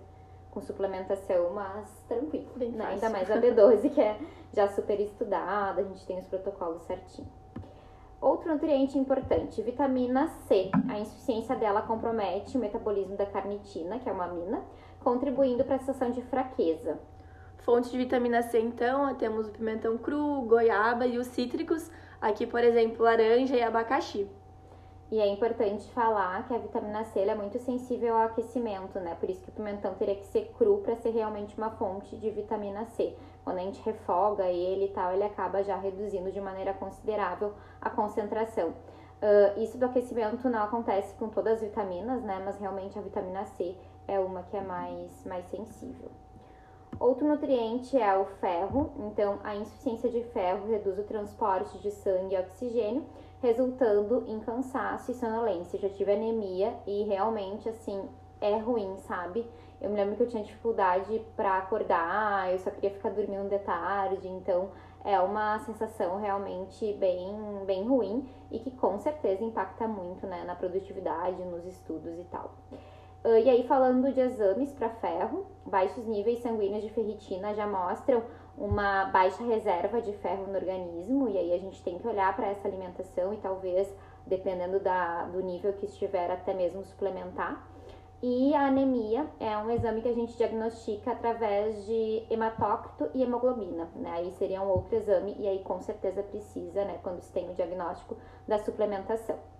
com 0.56 0.62
suplementação, 0.62 1.52
mas 1.54 1.90
tranquilo. 2.08 2.48
Né? 2.56 2.86
Ainda 2.86 3.10
mais 3.10 3.30
a 3.30 3.36
B12, 3.36 3.94
que 3.94 4.00
é 4.02 4.18
já 4.54 4.70
super 4.70 5.00
estudada, 5.02 5.82
a 5.82 5.84
gente 5.84 6.06
tem 6.06 6.18
os 6.18 6.26
protocolos 6.26 6.82
certinho. 6.84 7.28
Outro 8.22 8.52
nutriente 8.54 8.98
importante, 8.98 9.62
vitamina 9.62 10.30
C. 10.48 10.72
A 10.90 10.98
insuficiência 10.98 11.56
dela 11.58 11.82
compromete 11.82 12.58
o 12.58 12.60
metabolismo 12.60 13.18
da 13.18 13.26
carnitina, 13.26 14.00
que 14.00 14.10
é 14.10 14.12
uma 14.12 14.24
amina, 14.24 14.64
contribuindo 15.04 15.64
para 15.66 15.76
a 15.76 15.80
sensação 15.80 16.10
de 16.10 16.22
fraqueza. 16.22 16.98
Fontes 17.66 17.90
de 17.90 17.98
vitamina 17.98 18.44
C, 18.44 18.60
então, 18.60 19.16
temos 19.16 19.48
o 19.48 19.52
pimentão 19.52 19.98
cru, 19.98 20.44
goiaba 20.44 21.08
e 21.08 21.18
os 21.18 21.26
cítricos, 21.26 21.90
aqui, 22.22 22.46
por 22.46 22.64
exemplo, 22.64 23.04
laranja 23.04 23.56
e 23.56 23.64
abacaxi. 23.64 24.30
E 25.12 25.20
é 25.20 25.26
importante 25.26 25.90
falar 25.90 26.48
que 26.48 26.54
a 26.54 26.60
vitamina 26.60 27.04
C 27.06 27.22
é 27.22 27.34
muito 27.34 27.58
sensível 27.58 28.16
ao 28.16 28.28
aquecimento, 28.28 29.00
né? 29.00 29.18
Por 29.20 29.32
isso 29.32 29.42
que 29.42 29.50
o 29.50 29.54
pimentão 29.54 29.96
teria 29.96 30.16
que 30.16 30.28
ser 30.28 30.54
cru 30.60 30.78
para 30.84 30.96
ser 30.98 31.10
realmente 31.10 31.58
uma 31.58 31.72
fonte 31.72 32.16
de 32.18 32.30
vitamina 32.30 32.86
C. 32.86 33.16
Quando 33.44 33.58
a 33.58 33.62
gente 33.62 33.82
refoga 33.82 34.44
ele 34.44 34.86
e 34.86 34.90
tal, 34.90 35.12
ele 35.14 35.24
acaba 35.24 35.64
já 35.64 35.76
reduzindo 35.76 36.32
de 36.32 36.40
maneira 36.40 36.72
considerável 36.72 37.52
a 37.82 37.90
concentração. 37.90 38.70
Uh, 38.70 39.60
isso 39.60 39.80
do 39.80 39.86
aquecimento 39.86 40.48
não 40.50 40.62
acontece 40.62 41.16
com 41.16 41.30
todas 41.30 41.54
as 41.54 41.62
vitaminas, 41.62 42.22
né? 42.22 42.40
Mas 42.46 42.60
realmente 42.60 43.00
a 43.00 43.02
vitamina 43.02 43.44
C 43.44 43.76
é 44.08 44.20
uma 44.20 44.44
que 44.44 44.56
é 44.56 44.62
mais, 44.62 45.26
mais 45.26 45.48
sensível. 45.48 46.12
Outro 47.00 47.28
nutriente 47.28 47.98
é 47.98 48.18
o 48.18 48.26
ferro, 48.26 48.92
então 49.08 49.40
a 49.44 49.56
insuficiência 49.56 50.10
de 50.10 50.24
ferro 50.24 50.68
reduz 50.68 50.98
o 50.98 51.04
transporte 51.04 51.78
de 51.80 51.92
sangue 51.92 52.36
e 52.36 52.40
oxigênio 52.40 53.06
resultando 53.42 54.24
em 54.28 54.40
cansaço 54.40 55.12
e 55.12 55.14
sonolência. 55.14 55.80
Já 55.80 55.90
tive 55.90 56.14
anemia 56.14 56.74
e 56.88 57.04
realmente, 57.04 57.70
assim, 57.70 58.08
é 58.42 58.58
ruim, 58.58 58.98
sabe? 59.00 59.48
Eu 59.80 59.90
me 59.90 59.98
lembro 59.98 60.16
que 60.16 60.24
eu 60.24 60.28
tinha 60.28 60.44
dificuldade 60.44 61.22
para 61.36 61.58
acordar, 61.58 62.52
eu 62.52 62.60
só 62.60 62.72
queria 62.72 62.90
ficar 62.90 63.10
dormindo 63.10 63.50
de 63.50 63.60
tarde, 63.60 64.28
então 64.28 64.70
é 65.04 65.20
uma 65.20 65.60
sensação 65.60 66.20
realmente 66.20 66.94
bem, 66.94 67.64
bem 67.66 67.88
ruim 67.88 68.28
e 68.50 68.58
que 68.60 68.72
com 68.72 68.98
certeza 68.98 69.44
impacta 69.44 69.88
muito 69.88 70.26
né, 70.26 70.44
na 70.44 70.56
produtividade, 70.56 71.44
nos 71.44 71.66
estudos 71.66 72.18
e 72.18 72.24
tal. 72.24 72.52
Uh, 73.26 73.40
e 73.40 73.50
aí, 73.50 73.68
falando 73.68 74.14
de 74.14 74.20
exames 74.20 74.72
para 74.74 74.88
ferro, 74.88 75.48
baixos 75.66 76.06
níveis 76.06 76.44
sanguíneos 76.44 76.84
de 76.84 76.92
ferritina 76.92 77.56
já 77.56 77.66
mostram 77.66 78.22
uma 78.56 79.06
baixa 79.06 79.44
reserva 79.44 80.00
de 80.00 80.14
ferro 80.14 80.46
no 80.46 80.54
organismo, 80.54 81.28
e 81.28 81.36
aí 81.36 81.52
a 81.52 81.58
gente 81.58 81.84
tem 81.84 81.98
que 81.98 82.08
olhar 82.08 82.36
para 82.36 82.46
essa 82.46 82.68
alimentação 82.68 83.34
e 83.34 83.38
talvez, 83.38 83.92
dependendo 84.28 84.80
da, 84.80 85.24
do 85.24 85.42
nível 85.42 85.74
que 85.74 85.88
estiver, 85.88 86.30
até 86.30 86.54
mesmo 86.54 86.84
suplementar. 86.84 87.68
E 88.22 88.54
a 88.54 88.68
anemia 88.68 89.26
é 89.40 89.58
um 89.58 89.72
exame 89.72 90.04
que 90.04 90.08
a 90.08 90.14
gente 90.14 90.38
diagnostica 90.38 91.12
através 91.12 91.84
de 91.88 92.28
hematócrito 92.30 93.10
e 93.16 93.24
hemoglobina, 93.24 93.90
né? 93.96 94.12
Aí 94.18 94.32
seria 94.34 94.62
um 94.62 94.70
outro 94.70 94.98
exame 94.98 95.36
e 95.40 95.48
aí 95.48 95.64
com 95.64 95.82
certeza 95.82 96.22
precisa, 96.22 96.86
né, 96.86 97.00
quando 97.02 97.22
se 97.22 97.32
tem 97.32 97.50
o 97.50 97.56
diagnóstico 97.56 98.16
da 98.48 98.60
suplementação. 98.60 99.55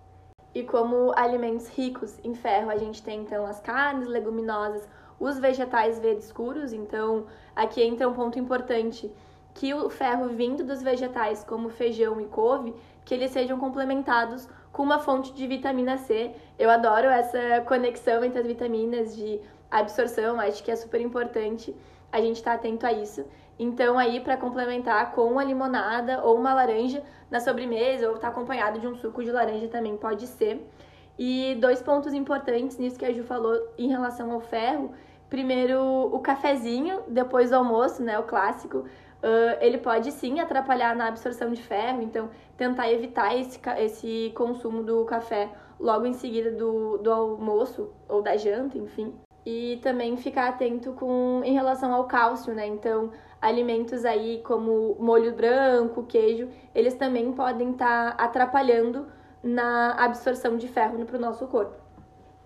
E 0.56 0.62
como 0.62 1.12
alimentos 1.14 1.68
ricos 1.68 2.18
em 2.24 2.34
ferro, 2.34 2.70
a 2.70 2.78
gente 2.78 3.02
tem 3.02 3.20
então 3.20 3.44
as 3.44 3.60
carnes, 3.60 4.08
leguminosas, 4.08 4.88
os 5.20 5.38
vegetais 5.38 5.98
verdes 5.98 6.24
escuros, 6.24 6.72
então 6.72 7.26
aqui 7.54 7.82
entra 7.82 8.08
um 8.08 8.14
ponto 8.14 8.38
importante 8.38 9.12
que 9.52 9.74
o 9.74 9.90
ferro 9.90 10.30
vindo 10.30 10.64
dos 10.64 10.80
vegetais, 10.82 11.44
como 11.44 11.68
feijão 11.68 12.18
e 12.22 12.24
couve, 12.24 12.74
que 13.04 13.12
eles 13.12 13.32
sejam 13.32 13.58
complementados 13.58 14.48
com 14.72 14.82
uma 14.82 14.98
fonte 14.98 15.34
de 15.34 15.46
vitamina 15.46 15.98
C. 15.98 16.34
Eu 16.58 16.70
adoro 16.70 17.08
essa 17.08 17.60
conexão 17.66 18.24
entre 18.24 18.40
as 18.40 18.46
vitaminas 18.46 19.14
de 19.14 19.38
absorção, 19.70 20.40
acho 20.40 20.62
que 20.62 20.70
é 20.70 20.76
super 20.76 21.00
importante 21.00 21.74
a 22.12 22.20
gente 22.20 22.36
estar 22.36 22.52
tá 22.52 22.56
atento 22.56 22.86
a 22.86 22.92
isso. 22.92 23.24
Então 23.58 23.98
aí 23.98 24.20
para 24.20 24.36
complementar 24.36 25.12
com 25.12 25.24
uma 25.24 25.42
limonada 25.42 26.22
ou 26.22 26.36
uma 26.36 26.52
laranja 26.52 27.02
na 27.30 27.40
sobremesa 27.40 28.08
ou 28.08 28.18
tá 28.18 28.28
acompanhado 28.28 28.78
de 28.78 28.86
um 28.86 28.94
suco 28.94 29.24
de 29.24 29.30
laranja 29.30 29.68
também 29.68 29.96
pode 29.96 30.26
ser. 30.26 30.66
E 31.18 31.56
dois 31.60 31.82
pontos 31.82 32.12
importantes 32.12 32.76
nisso 32.76 32.98
que 32.98 33.04
a 33.04 33.12
Ju 33.12 33.24
falou 33.24 33.58
em 33.78 33.88
relação 33.88 34.30
ao 34.32 34.40
ferro. 34.40 34.92
Primeiro, 35.30 35.80
o 35.80 36.20
cafezinho, 36.20 37.02
depois 37.08 37.50
do 37.50 37.56
almoço, 37.56 38.02
né, 38.02 38.18
o 38.18 38.24
clássico 38.24 38.78
uh, 38.78 39.58
ele 39.60 39.78
pode 39.78 40.12
sim 40.12 40.38
atrapalhar 40.40 40.94
na 40.94 41.08
absorção 41.08 41.50
de 41.50 41.62
ferro, 41.62 42.02
então 42.02 42.30
tentar 42.56 42.92
evitar 42.92 43.36
esse, 43.36 43.58
esse 43.78 44.32
consumo 44.36 44.82
do 44.82 45.04
café 45.04 45.50
logo 45.80 46.06
em 46.06 46.12
seguida 46.12 46.50
do, 46.50 46.98
do 46.98 47.10
almoço 47.10 47.90
ou 48.08 48.22
da 48.22 48.36
janta, 48.36 48.78
enfim. 48.78 49.14
E 49.46 49.78
também 49.80 50.16
ficar 50.16 50.48
atento 50.48 50.92
com 50.94 51.40
em 51.44 51.52
relação 51.52 51.94
ao 51.94 52.04
cálcio, 52.04 52.52
né? 52.52 52.66
Então, 52.66 53.12
alimentos 53.40 54.04
aí 54.04 54.42
como 54.44 54.96
molho 54.98 55.36
branco, 55.36 56.02
queijo, 56.02 56.48
eles 56.74 56.94
também 56.94 57.32
podem 57.32 57.70
estar 57.70 58.16
tá 58.16 58.24
atrapalhando 58.24 59.06
na 59.40 59.92
absorção 59.92 60.56
de 60.56 60.66
ferro 60.66 61.04
para 61.04 61.16
o 61.16 61.20
nosso 61.20 61.46
corpo. 61.46 61.76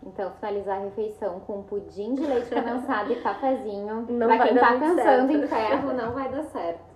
Então, 0.02 0.30
finalizar 0.32 0.78
a 0.78 0.84
refeição 0.84 1.40
com 1.40 1.62
pudim 1.62 2.14
de 2.14 2.26
leite 2.26 2.50
condensado 2.50 3.12
e 3.12 3.16
cafezinho. 3.20 4.06
Não 4.08 4.26
pra 4.26 4.46
quem 4.46 4.56
tá 4.56 4.72
pensando 4.72 4.96
certo. 4.96 5.32
em 5.32 5.46
ferro, 5.46 5.92
não 5.96 6.12
vai 6.12 6.28
dar 6.30 6.44
certo. 6.44 6.90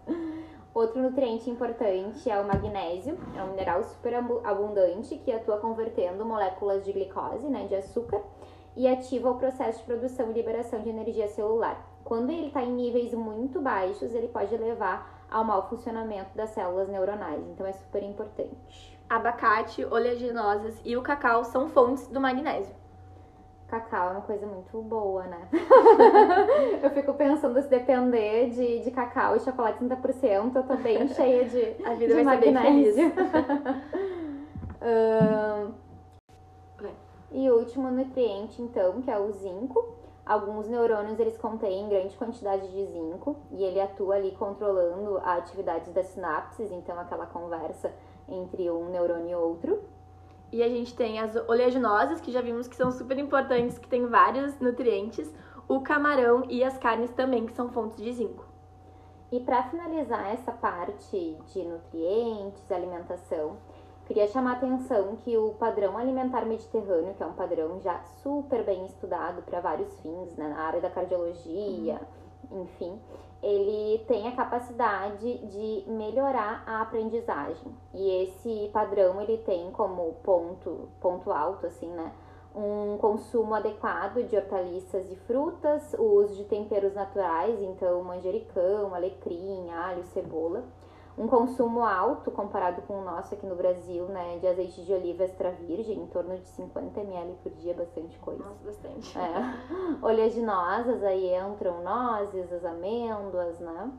Outro 0.75 1.01
nutriente 1.01 1.49
importante 1.49 2.29
é 2.29 2.41
o 2.41 2.47
magnésio. 2.47 3.17
É 3.37 3.43
um 3.43 3.51
mineral 3.51 3.83
super 3.85 4.15
abundante 4.43 5.17
que 5.17 5.33
atua 5.33 5.59
convertendo 5.59 6.25
moléculas 6.25 6.85
de 6.85 6.93
glicose, 6.93 7.47
né, 7.49 7.67
de 7.67 7.77
açúcar, 7.77 8.21
e 8.77 8.89
ativa 8.89 9.31
o 9.31 9.37
processo 9.37 9.79
de 9.79 9.85
produção 9.85 10.31
e 10.31 10.33
liberação 10.33 10.81
de 10.81 10.89
energia 10.89 11.29
celular. 11.29 11.85
Quando 12.05 12.31
ele 12.31 12.49
está 12.49 12.63
em 12.63 12.73
níveis 12.73 13.15
muito 13.15 13.61
baixos, 13.61 14.15
ele 14.15 14.29
pode 14.29 14.57
levar 14.57 15.25
ao 15.31 15.45
mau 15.45 15.69
funcionamento 15.69 16.37
das 16.37 16.51
células 16.51 16.89
neuronais. 16.89 17.43
Então, 17.49 17.67
é 17.67 17.73
super 17.73 18.03
importante. 18.03 18.99
Abacate, 19.09 19.85
oleaginosas 19.85 20.81
e 20.85 20.97
o 20.97 21.03
cacau 21.03 21.45
são 21.45 21.69
fontes 21.69 22.07
do 22.09 22.21
magnésio 22.21 22.75
cacau 23.75 24.09
é 24.09 24.13
uma 24.13 24.21
coisa 24.21 24.47
muito 24.47 24.81
boa, 24.83 25.25
né? 25.25 25.49
eu 26.83 26.91
fico 26.91 27.15
pensando 27.15 27.61
se 27.61 27.69
depender 27.69 28.51
de, 28.51 28.81
de 28.81 28.91
cacau 28.91 29.37
e 29.37 29.41
chocolate 29.41 29.83
30%, 29.85 30.55
eu 30.55 30.63
tô 30.63 30.77
bem 30.77 31.09
cheia 31.09 31.45
de, 31.45 31.85
A 31.85 31.95
vida 31.95 32.15
de 32.15 32.23
vai 32.23 32.25
magnésio. 32.25 32.95
Ser 32.95 33.13
bem 33.13 33.33
uh, 34.83 35.75
e 37.35 37.51
o 37.51 37.59
último 37.59 37.91
nutriente, 37.91 38.63
então, 38.63 39.03
que 39.03 39.11
é 39.11 39.19
o 39.19 39.31
zinco. 39.33 39.93
Alguns 40.25 40.69
neurônios 40.69 41.19
eles 41.19 41.37
contêm 41.37 41.89
grande 41.89 42.17
quantidade 42.17 42.67
de 42.69 42.87
zinco 42.87 43.37
e 43.51 43.63
ele 43.63 43.81
atua 43.81 44.15
ali 44.15 44.31
controlando 44.31 45.19
a 45.19 45.35
atividade 45.35 45.91
das 45.91 46.07
sinapses, 46.07 46.71
então 46.71 46.99
aquela 46.99 47.27
conversa 47.27 47.93
entre 48.29 48.71
um 48.71 48.89
neurônio 48.89 49.31
e 49.31 49.35
outro. 49.35 49.83
E 50.53 50.63
a 50.63 50.69
gente 50.69 50.95
tem 50.95 51.19
as 51.19 51.35
oleaginosas, 51.49 52.21
que 52.21 52.31
já 52.31 52.41
vimos 52.41 52.69
que 52.69 52.77
são 52.77 52.93
super 52.93 53.19
importantes, 53.19 53.77
que 53.77 53.89
tem 53.89 54.07
vários 54.07 54.59
nutrientes, 54.61 55.29
o 55.67 55.81
camarão 55.81 56.45
e 56.49 56.63
as 56.63 56.79
carnes 56.79 57.11
também, 57.11 57.45
que 57.45 57.53
são 57.53 57.69
fontes 57.71 57.97
de 58.03 58.13
zinco. 58.13 58.47
E 59.33 59.41
para 59.41 59.65
finalizar 59.65 60.33
essa 60.33 60.53
parte 60.53 61.37
de 61.53 61.65
nutrientes, 61.65 62.71
alimentação, 62.71 63.57
queria 64.07 64.27
chamar 64.29 64.51
a 64.51 64.55
atenção 64.55 65.17
que 65.17 65.37
o 65.37 65.55
padrão 65.55 65.97
alimentar 65.97 66.45
mediterrâneo, 66.45 67.15
que 67.15 67.23
é 67.23 67.27
um 67.27 67.33
padrão 67.33 67.81
já 67.81 68.03
super 68.23 68.65
bem 68.65 68.85
estudado 68.87 69.43
para 69.43 69.61
vários 69.61 69.99
fins, 70.01 70.37
né, 70.37 70.49
na 70.49 70.61
área 70.61 70.81
da 70.81 70.91
cardiologia, 70.91 72.01
uhum. 72.51 72.63
enfim, 72.63 73.01
ele 73.43 74.03
tem 74.07 74.27
a 74.29 74.33
capacidade 74.37 75.39
de 75.49 75.85
melhorar 75.87 76.63
a 76.67 76.83
aprendizagem. 76.83 77.75
E 77.93 78.23
esse 78.23 78.71
padrão 78.73 79.21
ele 79.21 79.39
tem 79.39 79.71
como 79.71 80.15
ponto, 80.23 80.89
ponto 81.01 81.31
alto 81.31 81.67
assim, 81.67 81.89
né? 81.89 82.13
Um 82.55 82.97
consumo 82.99 83.53
adequado 83.53 84.23
de 84.29 84.37
hortaliças 84.37 85.11
e 85.11 85.17
frutas, 85.17 85.93
o 85.99 86.05
uso 86.05 86.37
de 86.37 86.45
temperos 86.45 86.95
naturais, 86.95 87.61
então 87.61 88.03
manjericão, 88.03 88.95
alecrim, 88.95 89.69
alho, 89.71 90.05
cebola 90.05 90.65
um 91.17 91.29
consumo 91.29 91.85
alto 91.85 92.31
comparado 92.31 92.83
com 92.83 92.95
o 92.95 93.05
nosso 93.05 93.35
aqui 93.35 93.47
no 93.47 93.55
Brasil, 93.55 94.05
né, 94.07 94.39
de 94.39 94.47
azeite 94.47 94.85
de 94.85 94.93
oliva 94.93 95.25
extra 95.25 95.53
virgem, 95.53 95.99
em 95.99 96.07
torno 96.07 96.37
de 96.37 96.49
50 96.49 97.01
ml 97.01 97.35
por 97.43 97.53
dia, 97.53 97.73
bastante 97.73 98.19
coisa. 98.19 98.43
Nossa, 98.43 98.65
bastante. 98.65 99.19
É. 99.19 100.05
Oleaginosas, 100.05 101.03
aí 101.05 101.35
entram 101.37 101.83
nozes, 101.83 102.53
as 102.53 102.65
amêndoas, 102.65 103.61
né? 103.61 103.93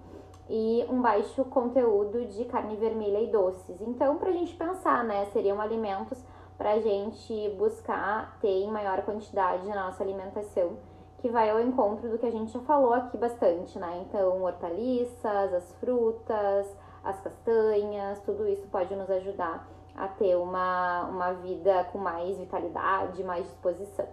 E 0.49 0.85
um 0.89 1.01
baixo 1.01 1.45
conteúdo 1.45 2.25
de 2.25 2.45
carne 2.45 2.75
vermelha 2.75 3.19
e 3.19 3.27
doces. 3.27 3.81
Então, 3.81 4.17
pra 4.17 4.31
gente 4.31 4.53
pensar, 4.55 5.03
né, 5.03 5.25
seriam 5.27 5.59
alimentos 5.61 6.21
pra 6.57 6.79
gente 6.79 7.49
buscar 7.57 8.37
ter 8.39 8.63
em 8.63 8.71
maior 8.71 9.01
quantidade 9.03 9.67
na 9.67 9.85
nossa 9.85 10.03
alimentação, 10.03 10.77
que 11.19 11.29
vai 11.29 11.49
ao 11.49 11.59
encontro 11.59 12.09
do 12.09 12.17
que 12.17 12.25
a 12.25 12.31
gente 12.31 12.51
já 12.51 12.59
falou 12.59 12.93
aqui 12.93 13.17
bastante, 13.17 13.79
né? 13.79 14.05
Então, 14.07 14.43
hortaliças, 14.43 15.53
as 15.53 15.73
frutas, 15.75 16.67
as 17.05 17.21
castanhas, 17.21 18.19
tudo 18.21 18.47
isso 18.47 18.67
pode 18.67 18.93
nos 18.95 19.09
ajudar 19.09 19.65
a 19.95 20.07
ter 20.07 20.35
uma, 20.35 21.03
uma 21.03 21.33
vida 21.33 21.85
com 21.85 21.99
mais 21.99 22.37
vitalidade, 22.37 23.23
mais 23.23 23.45
disposição. 23.45 24.07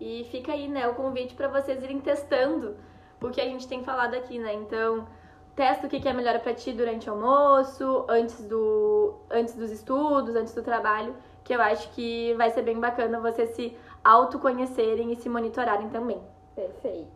E 0.00 0.24
fica 0.24 0.52
aí, 0.52 0.68
né, 0.68 0.86
o 0.88 0.94
convite 0.94 1.34
para 1.34 1.48
vocês 1.48 1.82
irem 1.82 2.00
testando 2.00 2.76
o 3.22 3.30
que 3.30 3.40
a 3.40 3.44
gente 3.44 3.66
tem 3.66 3.82
falado 3.82 4.14
aqui, 4.14 4.38
né? 4.38 4.52
Então, 4.52 5.06
testa 5.54 5.86
o 5.86 5.90
que 5.90 6.06
é 6.06 6.12
melhor 6.12 6.40
para 6.40 6.52
ti 6.52 6.72
durante 6.72 7.08
o 7.08 7.12
almoço, 7.12 8.04
antes, 8.08 8.44
do, 8.46 9.14
antes 9.30 9.54
dos 9.54 9.70
estudos, 9.70 10.34
antes 10.34 10.52
do 10.54 10.62
trabalho, 10.62 11.14
que 11.42 11.54
eu 11.54 11.62
acho 11.62 11.90
que 11.92 12.34
vai 12.34 12.50
ser 12.50 12.62
bem 12.62 12.78
bacana 12.78 13.20
vocês 13.20 13.50
se 13.50 13.76
autoconhecerem 14.02 15.12
e 15.12 15.16
se 15.16 15.28
monitorarem 15.28 15.88
também. 15.88 16.20
Perfeito. 16.54 17.08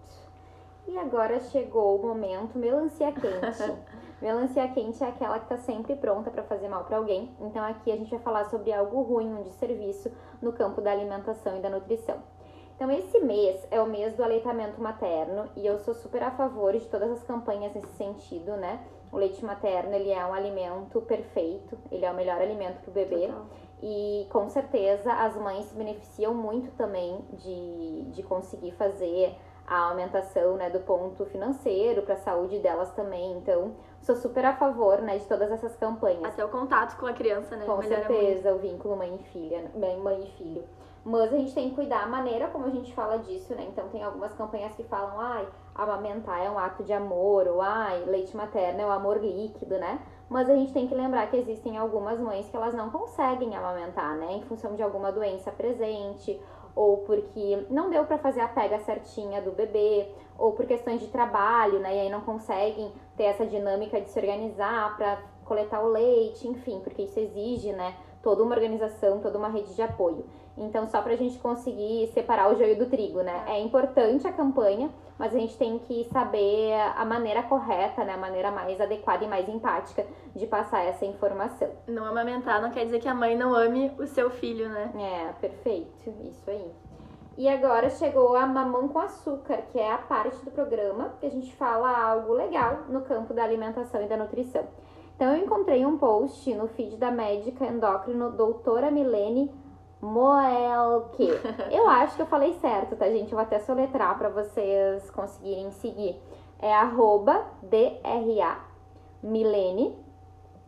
E 0.86 0.96
agora 0.96 1.38
chegou 1.40 1.98
o 1.98 2.02
momento 2.06 2.56
melancia 2.58 3.12
quente. 3.12 3.76
Melancia 4.20 4.66
quente 4.68 5.02
é 5.02 5.06
aquela 5.06 5.38
que 5.38 5.44
está 5.44 5.58
sempre 5.58 5.94
pronta 5.94 6.30
para 6.30 6.42
fazer 6.42 6.68
mal 6.68 6.84
para 6.84 6.96
alguém. 6.96 7.30
Então 7.40 7.64
aqui 7.64 7.92
a 7.92 7.96
gente 7.96 8.10
vai 8.10 8.18
falar 8.18 8.44
sobre 8.46 8.72
algo 8.72 9.02
ruim, 9.02 9.32
um 9.32 9.42
desserviço 9.42 10.10
no 10.42 10.52
campo 10.52 10.80
da 10.80 10.90
alimentação 10.90 11.56
e 11.56 11.60
da 11.60 11.70
nutrição. 11.70 12.16
Então 12.74 12.90
esse 12.90 13.18
mês 13.20 13.66
é 13.70 13.80
o 13.80 13.86
mês 13.86 14.14
do 14.14 14.22
aleitamento 14.22 14.80
materno 14.80 15.48
e 15.56 15.66
eu 15.66 15.78
sou 15.78 15.94
super 15.94 16.22
a 16.22 16.30
favor 16.32 16.72
de 16.72 16.86
todas 16.86 17.10
as 17.10 17.22
campanhas 17.22 17.74
nesse 17.74 17.92
sentido, 17.94 18.56
né? 18.56 18.80
O 19.10 19.16
leite 19.16 19.44
materno, 19.44 19.94
ele 19.94 20.10
é 20.10 20.24
um 20.24 20.34
alimento 20.34 21.00
perfeito, 21.02 21.78
ele 21.90 22.04
é 22.04 22.10
o 22.10 22.14
melhor 22.14 22.40
alimento 22.40 22.80
para 22.80 22.90
o 22.90 22.94
bebê. 22.94 23.26
Total. 23.26 23.46
E 23.80 24.26
com 24.30 24.48
certeza 24.48 25.12
as 25.12 25.36
mães 25.36 25.66
se 25.66 25.74
beneficiam 25.76 26.34
muito 26.34 26.70
também 26.76 27.20
de, 27.32 28.02
de 28.10 28.22
conseguir 28.24 28.72
fazer 28.72 29.36
a 29.68 29.90
aumentação 29.90 30.56
né, 30.56 30.70
do 30.70 30.80
ponto 30.80 31.26
financeiro 31.26 32.02
para 32.02 32.14
a 32.14 32.18
saúde 32.18 32.58
delas 32.58 32.90
também. 32.92 33.36
Então, 33.36 33.74
sou 34.00 34.16
super 34.16 34.44
a 34.46 34.56
favor 34.56 35.02
né, 35.02 35.18
de 35.18 35.26
todas 35.26 35.50
essas 35.50 35.76
campanhas. 35.76 36.24
Até 36.24 36.44
o 36.44 36.48
contato 36.48 36.98
com 36.98 37.06
a 37.06 37.12
criança, 37.12 37.54
né? 37.54 37.66
Com 37.66 37.82
certeza, 37.82 38.50
muito. 38.50 38.64
o 38.64 38.68
vínculo 38.68 38.96
mãe 38.96 39.14
e 39.14 39.24
filha, 39.24 39.70
mãe 39.74 40.24
e 40.24 40.30
filho. 40.38 40.64
Mas 41.04 41.32
a 41.32 41.36
gente 41.36 41.54
tem 41.54 41.68
que 41.68 41.74
cuidar 41.74 42.02
a 42.02 42.06
maneira 42.06 42.48
como 42.48 42.66
a 42.66 42.70
gente 42.70 42.92
fala 42.94 43.18
disso, 43.18 43.54
né? 43.54 43.66
Então 43.68 43.88
tem 43.88 44.02
algumas 44.02 44.32
campanhas 44.34 44.74
que 44.74 44.82
falam, 44.84 45.20
ai, 45.20 45.46
amamentar 45.74 46.42
é 46.44 46.50
um 46.50 46.58
ato 46.58 46.82
de 46.82 46.92
amor, 46.92 47.46
ou 47.46 47.62
ai, 47.62 48.04
leite 48.06 48.36
materno 48.36 48.80
é 48.80 48.84
o 48.84 48.88
um 48.88 48.92
amor 48.92 49.18
líquido, 49.18 49.78
né? 49.78 50.00
Mas 50.28 50.50
a 50.50 50.54
gente 50.54 50.72
tem 50.72 50.86
que 50.86 50.94
lembrar 50.94 51.30
que 51.30 51.36
existem 51.36 51.78
algumas 51.78 52.18
mães 52.18 52.48
que 52.48 52.56
elas 52.56 52.74
não 52.74 52.90
conseguem 52.90 53.56
amamentar, 53.56 54.16
né? 54.16 54.32
Em 54.32 54.42
função 54.42 54.74
de 54.74 54.82
alguma 54.82 55.12
doença 55.12 55.50
presente, 55.50 56.38
ou 56.74 56.98
porque 56.98 57.66
não 57.70 57.90
deu 57.90 58.04
para 58.04 58.18
fazer 58.18 58.40
a 58.40 58.48
pega 58.48 58.78
certinha 58.80 59.40
do 59.42 59.52
bebê, 59.52 60.08
ou 60.38 60.52
por 60.52 60.66
questões 60.66 61.00
de 61.00 61.08
trabalho, 61.08 61.80
né? 61.80 61.96
E 61.96 62.00
aí 62.00 62.10
não 62.10 62.20
conseguem 62.20 62.92
ter 63.16 63.24
essa 63.24 63.44
dinâmica 63.44 64.00
de 64.00 64.08
se 64.08 64.18
organizar 64.18 64.96
para 64.96 65.20
coletar 65.44 65.82
o 65.82 65.88
leite, 65.88 66.46
enfim, 66.46 66.80
porque 66.84 67.02
isso 67.02 67.18
exige, 67.18 67.72
né, 67.72 67.96
toda 68.22 68.42
uma 68.42 68.54
organização, 68.54 69.20
toda 69.20 69.38
uma 69.38 69.48
rede 69.48 69.74
de 69.74 69.82
apoio. 69.82 70.24
Então, 70.58 70.88
só 70.88 71.00
para 71.00 71.12
a 71.12 71.16
gente 71.16 71.38
conseguir 71.38 72.08
separar 72.08 72.52
o 72.52 72.56
joio 72.56 72.76
do 72.76 72.86
trigo, 72.86 73.22
né? 73.22 73.44
É 73.46 73.60
importante 73.60 74.26
a 74.26 74.32
campanha, 74.32 74.90
mas 75.18 75.34
a 75.34 75.38
gente 75.38 75.56
tem 75.56 75.78
que 75.78 76.04
saber 76.12 76.74
a 76.96 77.04
maneira 77.04 77.42
correta, 77.42 78.04
né? 78.04 78.14
A 78.14 78.18
maneira 78.18 78.50
mais 78.50 78.80
adequada 78.80 79.24
e 79.24 79.28
mais 79.28 79.48
empática 79.48 80.04
de 80.34 80.46
passar 80.46 80.84
essa 80.84 81.04
informação. 81.04 81.68
Não 81.86 82.04
amamentar 82.04 82.60
não 82.60 82.70
quer 82.70 82.84
dizer 82.84 83.00
que 83.00 83.08
a 83.08 83.14
mãe 83.14 83.36
não 83.36 83.54
ame 83.54 83.92
o 83.98 84.06
seu 84.06 84.30
filho, 84.30 84.68
né? 84.68 84.90
É, 84.96 85.32
perfeito. 85.40 86.12
Isso 86.24 86.50
aí. 86.50 86.70
E 87.36 87.48
agora 87.48 87.88
chegou 87.88 88.34
a 88.34 88.44
Mamão 88.44 88.88
com 88.88 88.98
Açúcar, 88.98 89.62
que 89.70 89.78
é 89.78 89.92
a 89.92 89.98
parte 89.98 90.44
do 90.44 90.50
programa 90.50 91.14
que 91.20 91.26
a 91.26 91.30
gente 91.30 91.54
fala 91.54 91.96
algo 91.96 92.32
legal 92.32 92.80
no 92.88 93.02
campo 93.02 93.32
da 93.32 93.44
alimentação 93.44 94.02
e 94.02 94.08
da 94.08 94.16
nutrição. 94.16 94.64
Então, 95.14 95.34
eu 95.34 95.44
encontrei 95.44 95.86
um 95.86 95.98
post 95.98 96.52
no 96.54 96.66
feed 96.66 96.96
da 96.96 97.12
médica 97.12 97.64
endócrino 97.64 98.32
doutora 98.32 98.90
Milene 98.90 99.52
Moelke. 100.00 101.28
Eu 101.70 101.86
acho 101.88 102.16
que 102.16 102.22
eu 102.22 102.26
falei 102.26 102.54
certo, 102.60 102.96
tá, 102.96 103.10
gente? 103.10 103.32
Eu 103.32 103.36
vou 103.36 103.40
até 103.40 103.58
soletrar 103.58 104.16
para 104.16 104.28
vocês 104.28 105.10
conseguirem 105.10 105.72
seguir. 105.72 106.16
É 106.60 106.72
arroba 106.74 107.44
DRA 107.62 108.58
Milene. 109.22 109.96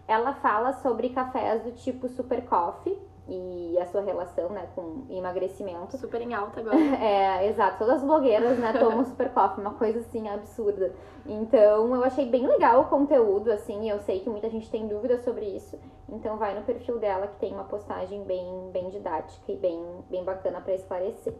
Ela 0.06 0.34
fala 0.34 0.74
sobre 0.74 1.08
cafés 1.08 1.62
do 1.62 1.72
tipo 1.72 2.06
Super 2.08 2.44
Coffee 2.44 2.96
e 3.26 3.78
a 3.78 3.87
sua 3.87 4.02
relação, 4.02 4.50
né, 4.50 4.68
com 4.74 5.04
emagrecimento. 5.08 5.96
Super 5.96 6.20
em 6.20 6.34
alta 6.34 6.60
agora. 6.60 6.76
é, 7.02 7.48
exato. 7.48 7.78
Todas 7.78 7.96
as 7.96 8.04
blogueiras, 8.04 8.58
né, 8.58 8.72
tomam 8.72 9.04
super 9.06 9.30
coffee, 9.30 9.60
uma 9.60 9.74
coisa 9.74 10.00
assim 10.00 10.28
absurda. 10.28 10.92
Então, 11.26 11.94
eu 11.94 12.04
achei 12.04 12.28
bem 12.28 12.46
legal 12.46 12.82
o 12.82 12.84
conteúdo, 12.84 13.50
assim, 13.50 13.88
eu 13.88 13.98
sei 14.00 14.20
que 14.20 14.28
muita 14.28 14.48
gente 14.50 14.70
tem 14.70 14.87
dúvidas 14.87 15.22
sobre 15.24 15.46
isso. 15.46 15.78
Então, 16.08 16.37
vai 16.37 16.54
no 16.54 16.62
perfil 16.62 16.98
dela 16.98 17.26
que 17.26 17.38
tem 17.38 17.54
uma 17.54 17.64
postagem 17.64 18.22
bem, 18.24 18.70
bem 18.72 18.90
didática 18.90 19.50
e 19.50 19.56
bem, 19.56 19.82
bem 20.10 20.22
bacana 20.22 20.60
para 20.60 20.74
esclarecer. 20.74 21.34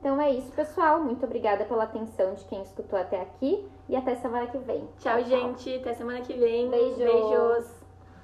Então 0.00 0.20
é 0.20 0.30
isso, 0.30 0.52
pessoal. 0.52 1.00
Muito 1.00 1.24
obrigada 1.24 1.64
pela 1.64 1.82
atenção 1.82 2.34
de 2.34 2.44
quem 2.44 2.62
escutou 2.62 2.96
até 2.98 3.20
aqui 3.20 3.68
e 3.88 3.96
até 3.96 4.14
semana 4.14 4.46
que 4.46 4.58
vem. 4.58 4.88
Tchau, 4.98 5.18
tchau 5.18 5.24
gente. 5.24 5.74
Até 5.74 5.94
semana 5.94 6.20
que 6.20 6.34
vem. 6.34 6.70
Beijos. 6.70 6.98
Beijos. 6.98 7.77